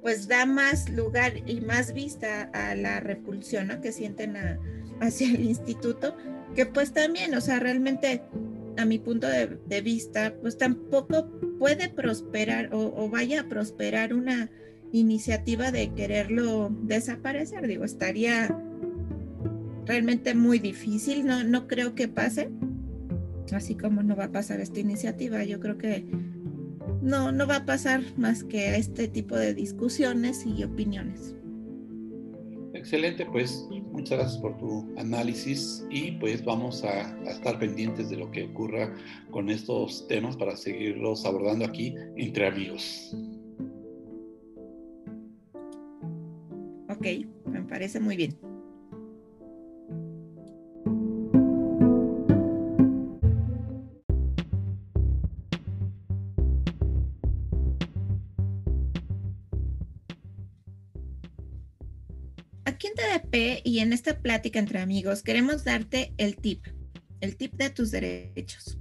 pues 0.02 0.28
da 0.28 0.46
más 0.46 0.90
lugar 0.90 1.50
y 1.50 1.62
más 1.62 1.94
vista 1.94 2.50
a 2.54 2.76
la 2.76 3.00
repulsión 3.00 3.80
que 3.82 3.94
sienten 3.94 4.36
hacia 5.00 5.30
el 5.30 5.46
instituto, 5.46 6.18
que 6.54 6.66
pues 6.66 6.92
también, 6.92 7.34
o 7.34 7.40
sea, 7.40 7.60
realmente 7.60 8.22
a 8.76 8.84
mi 8.84 9.00
punto 9.00 9.26
de, 9.30 9.82
vista, 9.82 10.34
pues 10.42 10.58
tampoco 10.58 11.30
puede 11.58 11.88
prosperar 11.88 12.74
o, 12.74 12.94
o, 12.94 13.10
vaya 13.10 13.40
a 13.40 13.48
prosperar 13.48 14.14
una 14.14 14.52
iniciativa 14.92 15.72
de 15.72 15.94
quererlo 15.94 16.76
desaparecer. 16.84 17.66
Digo, 17.68 17.86
estaría 17.86 18.54
realmente 19.86 20.34
muy 20.34 20.60
difícil, 20.60 21.26
no, 21.26 21.44
no 21.44 21.68
creo 21.68 21.96
que 21.96 22.08
pase, 22.08 22.50
así 23.54 23.76
como 23.76 24.04
no 24.04 24.16
va 24.16 24.26
a 24.26 24.32
pasar 24.32 24.60
esta 24.60 24.80
iniciativa, 24.80 25.44
yo 25.44 25.60
creo 25.60 25.78
que 25.78 26.06
no, 27.02 27.32
no 27.32 27.48
va 27.48 27.58
a 27.58 27.66
pasar 27.66 28.02
más 28.18 28.44
que 28.44 28.76
este 28.76 29.08
tipo 29.08 29.36
de 29.36 29.54
discusiones 29.54 30.46
y 30.46 30.64
opiniones. 30.64 31.36
Excelente, 32.74 33.26
pues 33.26 33.68
muchas 33.92 34.20
gracias 34.20 34.42
por 34.42 34.58
tu 34.58 34.94
análisis 34.98 35.86
y 35.90 36.12
pues 36.14 36.44
vamos 36.44 36.84
a, 36.84 37.16
a, 37.16 37.30
estar 37.32 37.58
pendientes 37.58 38.10
de 38.10 38.18
lo 38.18 38.30
que 38.32 38.44
ocurra 38.44 38.94
con 39.32 39.50
estos 39.50 40.08
temas 40.08 40.36
para 40.36 40.56
seguirlos 40.56 41.26
abordando 41.26 41.66
aquí 41.66 41.96
entre 42.16 42.48
amigos. 42.48 43.16
Ok, 46.90 47.08
me 47.46 47.64
parece 47.64 48.00
muy 48.00 48.18
bien. 48.18 48.55
Y 63.36 63.80
en 63.80 63.92
esta 63.92 64.20
plática 64.20 64.60
entre 64.60 64.80
amigos 64.80 65.22
queremos 65.22 65.64
darte 65.64 66.14
el 66.18 66.38
tip, 66.38 66.66
el 67.20 67.36
tip 67.36 67.54
de 67.54 67.70
tus 67.70 67.92
derechos. 67.92 68.78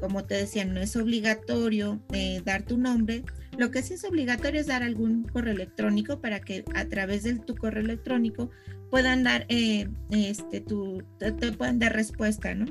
Como 0.00 0.24
te 0.24 0.34
decía, 0.34 0.64
no 0.64 0.80
es 0.80 0.96
obligatorio 0.96 2.00
eh, 2.12 2.42
dar 2.44 2.62
tu 2.62 2.78
nombre. 2.78 3.22
Lo 3.56 3.70
que 3.70 3.82
sí 3.82 3.94
es 3.94 4.02
obligatorio 4.04 4.60
es 4.60 4.66
dar 4.66 4.82
algún 4.82 5.22
correo 5.24 5.54
electrónico 5.54 6.20
para 6.20 6.40
que 6.40 6.64
a 6.74 6.84
través 6.86 7.22
de 7.22 7.38
tu 7.38 7.54
correo 7.54 7.84
electrónico 7.84 8.50
puedan 8.90 9.24
dar, 9.24 9.46
eh, 9.48 9.88
este, 10.10 10.60
tu, 10.60 11.02
te, 11.18 11.32
puedan 11.52 11.78
dar 11.78 11.94
respuesta, 11.94 12.54
¿no? 12.54 12.66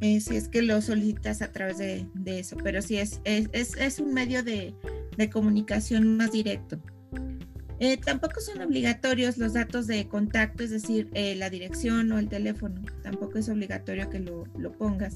Eh, 0.00 0.20
si 0.20 0.36
es 0.36 0.48
que 0.48 0.62
lo 0.62 0.82
solicitas 0.82 1.42
a 1.42 1.52
través 1.52 1.78
de, 1.78 2.06
eso, 2.26 2.56
pero 2.62 2.82
sí 2.82 2.96
es, 2.96 3.20
es, 3.24 3.76
es, 3.76 3.98
un 4.00 4.12
medio 4.12 4.42
de, 4.42 4.74
de, 5.16 5.30
comunicación 5.30 6.16
más 6.16 6.32
directo. 6.32 6.80
Eh, 7.78 7.96
tampoco 7.96 8.40
son 8.40 8.62
obligatorios 8.62 9.38
los 9.38 9.52
datos 9.52 9.86
de 9.86 10.08
contacto, 10.08 10.64
es 10.64 10.70
decir, 10.70 11.08
la 11.14 11.50
dirección 11.50 12.10
o 12.12 12.18
el 12.18 12.28
teléfono, 12.28 12.82
tampoco 13.02 13.38
es 13.38 13.48
obligatorio 13.48 14.10
que 14.10 14.18
lo, 14.18 14.44
lo 14.58 14.72
pongas. 14.72 15.14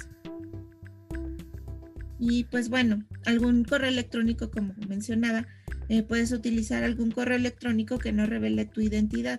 Y 2.18 2.44
pues 2.44 2.68
bueno, 2.68 3.04
algún 3.24 3.64
correo 3.64 3.90
electrónico, 3.90 4.50
como 4.50 4.74
mencionaba, 4.88 5.46
eh, 5.88 6.02
puedes 6.02 6.32
utilizar 6.32 6.82
algún 6.82 7.10
correo 7.10 7.36
electrónico 7.36 7.98
que 7.98 8.12
no 8.12 8.26
revele 8.26 8.64
tu 8.64 8.80
identidad. 8.80 9.38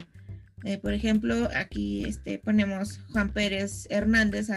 Eh, 0.63 0.77
por 0.79 0.93
ejemplo, 0.93 1.49
aquí 1.55 2.05
este, 2.05 2.39
ponemos 2.39 2.99
Juan 3.11 3.31
Pérez 3.31 3.87
Hernández. 3.89 4.49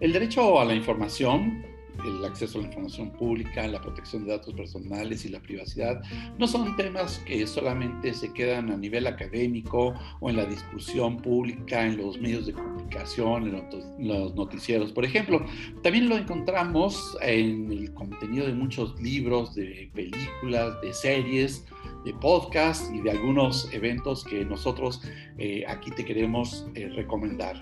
El 0.00 0.12
derecho 0.12 0.60
a 0.60 0.66
la 0.66 0.74
información, 0.74 1.64
el 2.04 2.24
acceso 2.24 2.58
a 2.58 2.62
la 2.62 2.68
información 2.68 3.10
pública, 3.10 3.66
la 3.66 3.80
protección 3.80 4.24
de 4.24 4.32
datos 4.32 4.54
personales 4.54 5.24
y 5.24 5.28
la 5.28 5.40
privacidad 5.40 6.02
no 6.38 6.46
son 6.46 6.76
temas 6.76 7.18
que 7.26 7.46
solamente 7.46 8.12
se 8.14 8.32
quedan 8.32 8.70
a 8.70 8.76
nivel 8.76 9.06
académico 9.06 9.94
o 10.20 10.30
en 10.30 10.36
la 10.36 10.44
discusión 10.46 11.16
pública, 11.18 11.86
en 11.86 11.96
los 11.96 12.20
medios 12.20 12.46
de 12.46 12.52
comunicación, 12.52 13.48
en 13.48 14.08
los 14.08 14.34
noticieros, 14.34 14.92
por 14.92 15.04
ejemplo. 15.04 15.44
También 15.82 16.08
lo 16.08 16.16
encontramos 16.16 17.16
en 17.22 17.70
el 17.70 17.92
contenido 17.94 18.46
de 18.46 18.54
muchos 18.54 19.00
libros, 19.00 19.54
de 19.54 19.90
películas, 19.94 20.80
de 20.82 20.92
series, 20.92 21.64
de 22.04 22.12
podcasts 22.14 22.90
y 22.92 23.00
de 23.00 23.12
algunos 23.12 23.72
eventos 23.72 24.24
que 24.24 24.44
nosotros 24.44 25.00
eh, 25.38 25.64
aquí 25.66 25.90
te 25.90 26.04
queremos 26.04 26.66
eh, 26.74 26.88
recomendar. 26.94 27.60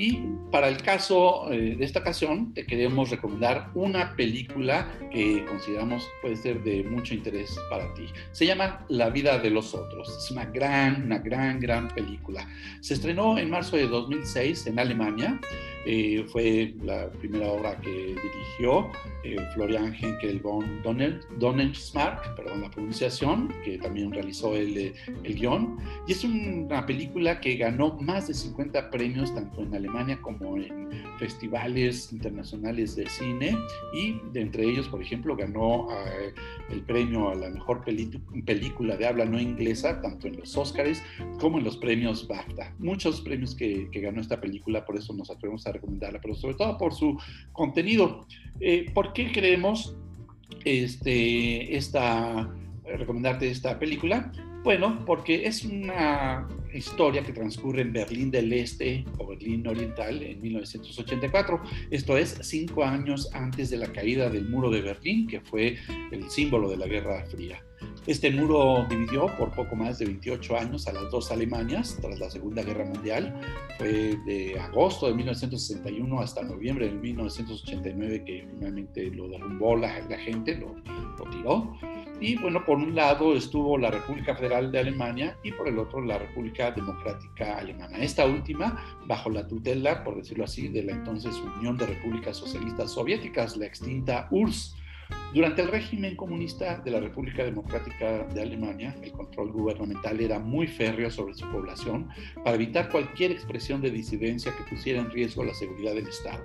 Y 0.00 0.22
para 0.50 0.68
el 0.68 0.78
caso 0.78 1.52
eh, 1.52 1.76
de 1.76 1.84
esta 1.84 1.98
ocasión, 1.98 2.54
te 2.54 2.64
queremos 2.64 3.10
recomendar 3.10 3.70
una 3.74 4.16
película 4.16 4.90
que 5.12 5.44
consideramos 5.44 6.08
puede 6.22 6.36
ser 6.36 6.62
de 6.62 6.84
mucho 6.84 7.12
interés 7.12 7.54
para 7.68 7.92
ti. 7.92 8.06
Se 8.32 8.46
llama 8.46 8.86
La 8.88 9.10
vida 9.10 9.38
de 9.38 9.50
los 9.50 9.74
otros. 9.74 10.08
Es 10.08 10.30
una 10.30 10.46
gran, 10.46 11.02
una 11.04 11.18
gran, 11.18 11.60
gran 11.60 11.88
película. 11.88 12.48
Se 12.80 12.94
estrenó 12.94 13.36
en 13.36 13.50
marzo 13.50 13.76
de 13.76 13.88
2006 13.88 14.68
en 14.68 14.78
Alemania. 14.78 15.38
Eh, 15.86 16.24
fue 16.28 16.74
la 16.82 17.10
primera 17.10 17.48
obra 17.48 17.80
que 17.80 17.90
dirigió 17.90 18.90
eh, 19.24 19.36
Florian 19.54 19.94
Henkel 19.94 20.40
von 20.40 20.82
Donnersmarck, 20.82 22.34
perdón 22.36 22.62
la 22.62 22.70
pronunciación, 22.70 23.48
que 23.64 23.78
también 23.78 24.12
realizó 24.12 24.54
el, 24.56 24.94
el 25.24 25.34
guion. 25.34 25.78
Y 26.06 26.12
es 26.12 26.24
una 26.24 26.84
película 26.84 27.40
que 27.40 27.56
ganó 27.56 27.96
más 28.00 28.28
de 28.28 28.34
50 28.34 28.90
premios 28.90 29.34
tanto 29.34 29.62
en 29.62 29.74
Alemania 29.74 30.20
como 30.20 30.56
en 30.56 30.90
festivales 31.18 32.12
internacionales 32.12 32.96
de 32.96 33.08
cine 33.08 33.56
y 33.92 34.18
de 34.32 34.40
entre 34.40 34.64
ellos, 34.64 34.88
por 34.88 35.02
ejemplo, 35.02 35.36
ganó 35.36 35.88
eh, 35.90 36.32
el 36.70 36.82
premio 36.82 37.30
a 37.30 37.34
la 37.34 37.50
mejor 37.50 37.84
película 37.84 38.96
de 38.96 39.06
habla 39.06 39.24
no 39.24 39.38
inglesa, 39.38 40.00
tanto 40.00 40.28
en 40.28 40.38
los 40.38 40.56
Oscars 40.56 41.02
como 41.38 41.58
en 41.58 41.64
los 41.64 41.76
premios 41.76 42.26
BAFTA. 42.26 42.74
Muchos 42.78 43.20
premios 43.20 43.54
que, 43.54 43.88
ganó 43.92 44.20
esta 44.20 44.40
película, 44.40 44.84
por 44.86 44.96
eso 44.96 45.12
nos 45.12 45.30
atrevemos 45.30 45.66
a 45.66 45.69
recomendarla, 45.72 46.20
pero 46.20 46.34
sobre 46.34 46.54
todo 46.54 46.76
por 46.78 46.94
su 46.94 47.18
contenido. 47.52 48.26
Eh, 48.60 48.90
¿Por 48.92 49.12
qué 49.12 49.32
creemos 49.32 49.96
este, 50.64 51.76
esta, 51.76 52.52
recomendarte 52.84 53.50
esta 53.50 53.78
película? 53.78 54.32
Bueno, 54.62 55.02
porque 55.06 55.46
es 55.46 55.64
una 55.64 56.46
historia 56.74 57.22
que 57.22 57.32
transcurre 57.32 57.80
en 57.80 57.92
Berlín 57.94 58.30
del 58.30 58.52
Este 58.52 59.04
o 59.18 59.26
Berlín 59.26 59.66
Oriental 59.66 60.22
en 60.22 60.40
1984. 60.42 61.62
Esto 61.90 62.16
es 62.18 62.36
cinco 62.42 62.84
años 62.84 63.30
antes 63.32 63.70
de 63.70 63.78
la 63.78 63.90
caída 63.90 64.28
del 64.28 64.48
muro 64.48 64.70
de 64.70 64.82
Berlín, 64.82 65.26
que 65.26 65.40
fue 65.40 65.78
el 66.12 66.30
símbolo 66.30 66.68
de 66.68 66.76
la 66.76 66.86
Guerra 66.86 67.24
Fría. 67.26 67.64
Este 68.06 68.30
muro 68.30 68.86
dividió 68.88 69.26
por 69.36 69.50
poco 69.52 69.76
más 69.76 69.98
de 69.98 70.06
28 70.06 70.56
años 70.56 70.88
a 70.88 70.92
las 70.92 71.10
dos 71.10 71.30
Alemanias 71.30 71.98
tras 72.00 72.18
la 72.18 72.30
Segunda 72.30 72.62
Guerra 72.62 72.84
Mundial. 72.84 73.40
Fue 73.78 74.16
de 74.24 74.58
agosto 74.58 75.06
de 75.06 75.14
1961 75.14 76.20
hasta 76.20 76.42
noviembre 76.42 76.88
de 76.88 76.94
1989 76.94 78.24
que 78.24 78.48
finalmente 78.50 79.10
lo 79.10 79.28
derrumbó 79.28 79.76
la, 79.76 80.00
la 80.08 80.18
gente, 80.18 80.56
lo, 80.56 80.74
lo 81.18 81.30
tiró. 81.30 81.76
Y 82.20 82.36
bueno, 82.36 82.64
por 82.66 82.76
un 82.76 82.94
lado 82.94 83.34
estuvo 83.34 83.78
la 83.78 83.90
República 83.90 84.34
Federal 84.34 84.70
de 84.70 84.78
Alemania 84.78 85.38
y 85.42 85.52
por 85.52 85.68
el 85.68 85.78
otro 85.78 86.02
la 86.02 86.18
República 86.18 86.70
Democrática 86.70 87.56
Alemana. 87.56 87.98
Esta 87.98 88.26
última, 88.26 88.98
bajo 89.06 89.30
la 89.30 89.46
tutela, 89.48 90.04
por 90.04 90.16
decirlo 90.16 90.44
así, 90.44 90.68
de 90.68 90.82
la 90.82 90.92
entonces 90.92 91.34
Unión 91.58 91.78
de 91.78 91.86
Repúblicas 91.86 92.36
Socialistas 92.36 92.92
Soviéticas, 92.92 93.56
la 93.56 93.66
extinta 93.66 94.28
URSS. 94.30 94.76
Durante 95.32 95.62
el 95.62 95.68
régimen 95.68 96.16
comunista 96.16 96.78
de 96.78 96.90
la 96.90 96.98
República 96.98 97.44
Democrática 97.44 98.24
de 98.24 98.42
Alemania, 98.42 98.96
el 99.00 99.12
control 99.12 99.52
gubernamental 99.52 100.20
era 100.20 100.40
muy 100.40 100.66
férreo 100.66 101.08
sobre 101.08 101.34
su 101.34 101.48
población 101.52 102.08
para 102.42 102.56
evitar 102.56 102.88
cualquier 102.88 103.30
expresión 103.30 103.80
de 103.80 103.92
disidencia 103.92 104.52
que 104.56 104.64
pusiera 104.64 104.98
en 104.98 105.08
riesgo 105.08 105.44
la 105.44 105.54
seguridad 105.54 105.94
del 105.94 106.08
Estado. 106.08 106.42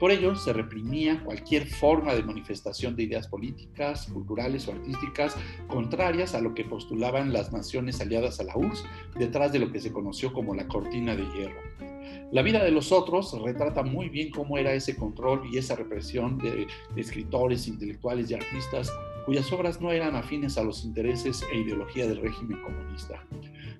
Por 0.00 0.10
ello, 0.10 0.34
se 0.36 0.54
reprimía 0.54 1.22
cualquier 1.22 1.66
forma 1.66 2.14
de 2.14 2.22
manifestación 2.22 2.96
de 2.96 3.02
ideas 3.02 3.28
políticas, 3.28 4.06
culturales 4.06 4.66
o 4.68 4.72
artísticas 4.72 5.36
contrarias 5.68 6.34
a 6.34 6.40
lo 6.40 6.54
que 6.54 6.64
postulaban 6.64 7.30
las 7.30 7.52
naciones 7.52 8.00
aliadas 8.00 8.40
a 8.40 8.44
la 8.44 8.56
URSS 8.56 8.86
detrás 9.18 9.52
de 9.52 9.58
lo 9.58 9.70
que 9.70 9.80
se 9.80 9.92
conoció 9.92 10.32
como 10.32 10.54
la 10.54 10.66
cortina 10.66 11.14
de 11.14 11.24
hierro. 11.34 11.93
La 12.34 12.42
vida 12.42 12.64
de 12.64 12.72
los 12.72 12.90
otros 12.90 13.40
retrata 13.40 13.84
muy 13.84 14.08
bien 14.08 14.30
cómo 14.30 14.58
era 14.58 14.72
ese 14.72 14.96
control 14.96 15.42
y 15.52 15.56
esa 15.56 15.76
represión 15.76 16.36
de, 16.38 16.66
escritores, 16.96 17.68
intelectuales 17.68 18.28
y 18.28 18.34
artistas 18.34 18.92
cuyas 19.24 19.52
obras 19.52 19.80
no 19.80 19.92
eran 19.92 20.16
afines 20.16 20.58
a 20.58 20.64
los 20.64 20.84
intereses 20.84 21.46
e 21.52 21.58
ideología 21.58 22.08
del 22.08 22.20
régimen 22.20 22.60
comunista. 22.60 23.24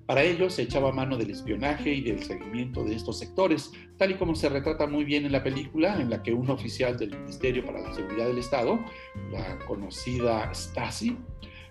Para 0.05 0.23
ello 0.23 0.49
se 0.49 0.61
echaba 0.61 0.93
mano 0.93 1.17
del 1.17 1.31
espionaje 1.31 1.95
y 1.95 2.01
del 2.01 2.23
seguimiento 2.23 2.85
de 2.85 2.95
estos 2.95 3.19
sectores, 3.19 3.73
tal 3.97 4.11
y 4.11 4.15
como 4.15 4.35
se 4.35 4.47
retrata 4.47 4.87
muy 4.87 5.03
bien 5.03 5.25
en 5.25 5.33
la 5.33 5.43
película, 5.43 5.99
en 5.99 6.09
la 6.09 6.23
que 6.23 6.31
un 6.31 6.49
oficial 6.49 6.97
del 6.97 7.11
Ministerio 7.11 7.65
para 7.65 7.81
la 7.81 7.93
Seguridad 7.93 8.27
del 8.27 8.37
Estado, 8.37 8.79
la 9.33 9.59
conocida 9.65 10.49
Stasi, 10.53 11.17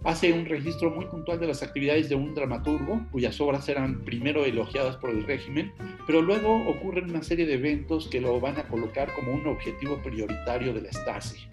hace 0.05 0.33
un 0.33 0.45
registro 0.45 0.91
muy 0.91 1.07
puntual 1.07 1.41
de 1.41 1.47
las 1.47 1.63
actividades 1.63 2.09
de 2.09 2.15
un 2.15 2.35
dramaturgo, 2.35 3.01
cuyas 3.11 3.41
obras 3.41 3.69
eran 3.69 4.01
primero 4.05 4.45
elogiadas 4.45 4.97
por 4.97 5.11
el 5.11 5.25
régimen, 5.25 5.73
pero 6.07 6.23
luego 6.23 6.69
ocurren 6.69 7.11
una 7.11 7.23
serie 7.23 7.47
de 7.47 7.55
eventos 7.55 8.09
que 8.09 8.21
lo 8.21 8.39
van 8.39 8.59
a 8.59 8.69
colocar 8.69 9.13
como 9.15 9.33
un 9.33 9.47
objetivo 9.47 10.01
prioritario 10.03 10.75
de 10.75 10.83
la 10.83 10.93
Stasi. 10.93 11.49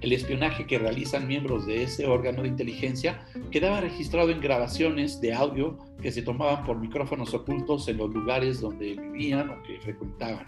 El 0.00 0.12
espionaje 0.12 0.66
que 0.66 0.78
realizan 0.78 1.26
miembros 1.26 1.66
de 1.66 1.82
ese 1.82 2.06
órgano 2.06 2.42
de 2.42 2.48
inteligencia 2.48 3.24
quedaba 3.50 3.80
registrado 3.80 4.30
en 4.30 4.40
grabaciones 4.40 5.20
de 5.20 5.32
audio 5.32 5.78
que 6.02 6.12
se 6.12 6.22
tomaban 6.22 6.64
por 6.64 6.78
micrófonos 6.78 7.34
ocultos 7.34 7.88
en 7.88 7.98
los 7.98 8.10
lugares 8.10 8.60
donde 8.60 8.94
vivían 8.94 9.50
o 9.50 9.62
que 9.62 9.80
frecuentaban. 9.80 10.46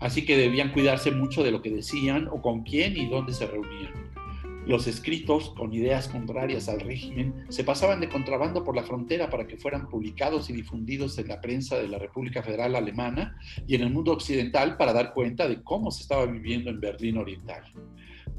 Así 0.00 0.24
que 0.24 0.36
debían 0.36 0.70
cuidarse 0.72 1.10
mucho 1.10 1.42
de 1.42 1.50
lo 1.50 1.62
que 1.62 1.70
decían 1.70 2.28
o 2.28 2.40
con 2.40 2.62
quién 2.62 2.96
y 2.96 3.08
dónde 3.08 3.32
se 3.32 3.46
reunían. 3.46 4.07
Los 4.68 4.86
escritos 4.86 5.54
con 5.56 5.72
ideas 5.72 6.08
contrarias 6.08 6.68
al 6.68 6.80
régimen 6.80 7.46
se 7.48 7.64
pasaban 7.64 8.00
de 8.00 8.10
contrabando 8.10 8.64
por 8.64 8.76
la 8.76 8.82
frontera 8.82 9.30
para 9.30 9.46
que 9.46 9.56
fueran 9.56 9.88
publicados 9.88 10.50
y 10.50 10.52
difundidos 10.52 11.18
en 11.18 11.28
la 11.28 11.40
prensa 11.40 11.78
de 11.78 11.88
la 11.88 11.98
República 11.98 12.42
Federal 12.42 12.76
Alemana 12.76 13.38
y 13.66 13.76
en 13.76 13.80
el 13.80 13.90
mundo 13.90 14.12
occidental 14.12 14.76
para 14.76 14.92
dar 14.92 15.14
cuenta 15.14 15.48
de 15.48 15.62
cómo 15.62 15.90
se 15.90 16.02
estaba 16.02 16.26
viviendo 16.26 16.68
en 16.68 16.80
Berlín 16.80 17.16
Oriental. 17.16 17.64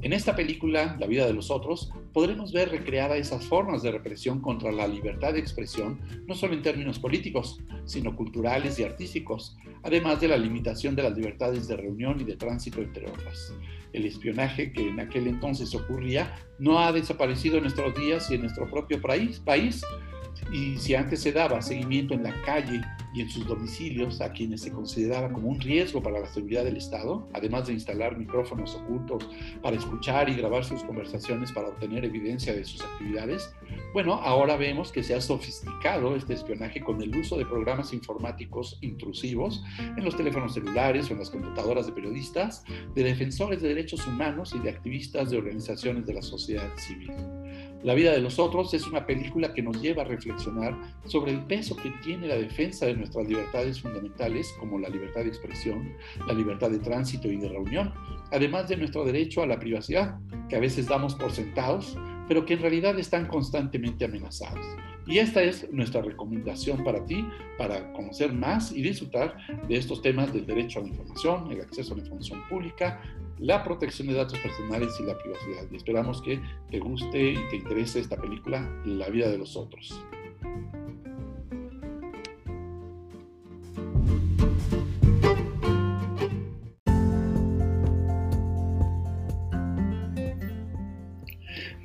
En 0.02 0.12
esta 0.12 0.34
película, 0.34 0.96
La 0.98 1.06
vida 1.06 1.26
de 1.26 1.32
los 1.32 1.50
otros, 1.50 1.92
podremos 2.12 2.52
ver 2.52 2.70
recreada 2.70 3.16
esas 3.16 3.44
formas 3.44 3.82
de 3.82 3.92
represión 3.92 4.40
contra 4.40 4.72
la 4.72 4.88
libertad 4.88 5.34
de 5.34 5.40
expresión, 5.40 6.00
no 6.26 6.34
solo 6.34 6.54
en 6.54 6.62
términos 6.62 6.98
políticos, 6.98 7.60
sino 7.84 8.16
culturales 8.16 8.78
y 8.78 8.84
artísticos, 8.84 9.56
además 9.82 10.20
de 10.20 10.28
la 10.28 10.36
limitación 10.36 10.96
de 10.96 11.02
las 11.02 11.16
libertades 11.16 11.68
de 11.68 11.76
reunión 11.76 12.20
y 12.20 12.24
de 12.24 12.36
tránsito, 12.36 12.80
entre 12.80 13.10
otras. 13.10 13.54
El 13.92 14.06
espionaje 14.06 14.72
que 14.72 14.88
en 14.88 15.00
aquel 15.00 15.26
entonces 15.26 15.74
ocurría 15.74 16.34
no 16.58 16.78
ha 16.78 16.92
desaparecido 16.92 17.56
en 17.56 17.64
nuestros 17.64 17.94
días 17.94 18.30
y 18.30 18.34
en 18.34 18.42
nuestro 18.42 18.70
propio 18.70 19.00
país, 19.00 19.40
país 19.40 19.82
y 20.52 20.76
si 20.78 20.94
antes 20.94 21.20
se 21.20 21.32
daba 21.32 21.62
seguimiento 21.62 22.14
en 22.14 22.24
la 22.24 22.34
calle 22.42 22.80
y 23.12 23.22
en 23.22 23.30
sus 23.30 23.46
domicilios 23.46 24.20
a 24.20 24.32
quienes 24.32 24.62
se 24.62 24.72
consideraba 24.72 25.32
como 25.32 25.48
un 25.48 25.60
riesgo 25.60 26.02
para 26.02 26.20
la 26.20 26.26
seguridad 26.26 26.64
del 26.64 26.76
Estado, 26.76 27.28
además 27.32 27.66
de 27.66 27.72
instalar 27.72 28.16
micrófonos 28.16 28.74
ocultos 28.76 29.28
para 29.62 29.76
escuchar 29.76 30.28
y 30.28 30.34
grabar 30.34 30.64
sus 30.64 30.82
conversaciones 30.84 31.52
para 31.52 31.68
obtener 31.68 32.04
evidencia 32.04 32.52
de 32.52 32.64
sus 32.64 32.82
actividades, 32.82 33.52
bueno, 33.92 34.14
ahora 34.14 34.56
vemos 34.56 34.92
que 34.92 35.02
se 35.02 35.14
ha 35.14 35.20
sofisticado 35.20 36.14
este 36.14 36.34
espionaje 36.34 36.80
con 36.80 37.02
el 37.02 37.14
uso 37.16 37.36
de 37.36 37.46
programas 37.46 37.92
informáticos 37.92 38.78
intrusivos 38.80 39.64
en 39.78 40.04
los 40.04 40.16
teléfonos 40.16 40.54
celulares 40.54 41.10
o 41.10 41.14
en 41.14 41.18
las 41.18 41.30
computadoras 41.30 41.86
de 41.86 41.92
periodistas, 41.92 42.64
de 42.94 43.02
defensores 43.02 43.60
de 43.62 43.68
derechos 43.68 44.06
humanos 44.06 44.54
y 44.54 44.60
de 44.60 44.70
activistas 44.70 45.30
de 45.30 45.38
organizaciones 45.38 46.06
de 46.06 46.14
la 46.14 46.22
sociedad 46.22 46.68
civil. 46.76 47.12
La 47.82 47.94
vida 47.94 48.12
de 48.12 48.20
los 48.20 48.38
otros 48.38 48.74
es 48.74 48.86
una 48.86 49.06
película 49.06 49.54
que 49.54 49.62
nos 49.62 49.80
lleva 49.80 50.02
a 50.02 50.04
reflexionar 50.04 50.78
sobre 51.06 51.32
el 51.32 51.46
peso 51.46 51.74
que 51.76 51.90
tiene 52.02 52.28
la 52.28 52.34
defensa 52.34 52.84
de 52.84 52.94
nuestras 52.94 53.26
libertades 53.26 53.80
fundamentales, 53.80 54.54
como 54.60 54.78
la 54.78 54.90
libertad 54.90 55.22
de 55.22 55.28
expresión, 55.28 55.94
la 56.26 56.34
libertad 56.34 56.70
de 56.70 56.78
tránsito 56.78 57.28
y 57.28 57.38
de 57.38 57.48
reunión, 57.48 57.94
además 58.32 58.68
de 58.68 58.76
nuestro 58.76 59.04
derecho 59.04 59.42
a 59.42 59.46
la 59.46 59.58
privacidad, 59.58 60.18
que 60.50 60.56
a 60.56 60.60
veces 60.60 60.88
damos 60.88 61.14
por 61.14 61.32
sentados, 61.32 61.96
pero 62.28 62.44
que 62.44 62.52
en 62.52 62.60
realidad 62.60 62.98
están 62.98 63.26
constantemente 63.26 64.04
amenazados. 64.04 64.66
Y 65.10 65.18
esta 65.18 65.42
es 65.42 65.68
nuestra 65.72 66.02
recomendación 66.02 66.84
para 66.84 67.04
ti, 67.04 67.26
para 67.58 67.92
conocer 67.94 68.32
más 68.32 68.70
y 68.70 68.80
disfrutar 68.80 69.36
de 69.66 69.76
estos 69.76 70.02
temas 70.02 70.32
del 70.32 70.46
derecho 70.46 70.78
a 70.78 70.82
la 70.82 70.88
información, 70.88 71.50
el 71.50 71.60
acceso 71.62 71.94
a 71.94 71.96
la 71.96 72.02
información 72.04 72.40
pública, 72.48 73.02
la 73.40 73.64
protección 73.64 74.06
de 74.06 74.14
datos 74.14 74.38
personales 74.38 74.94
y 75.00 75.02
la 75.02 75.18
privacidad. 75.18 75.64
Y 75.72 75.76
esperamos 75.76 76.22
que 76.22 76.40
te 76.70 76.78
guste 76.78 77.32
y 77.32 77.48
te 77.50 77.56
interese 77.56 77.98
esta 77.98 78.20
película, 78.20 78.70
La 78.84 79.08
vida 79.08 79.28
de 79.28 79.38
los 79.38 79.56
otros. 79.56 80.00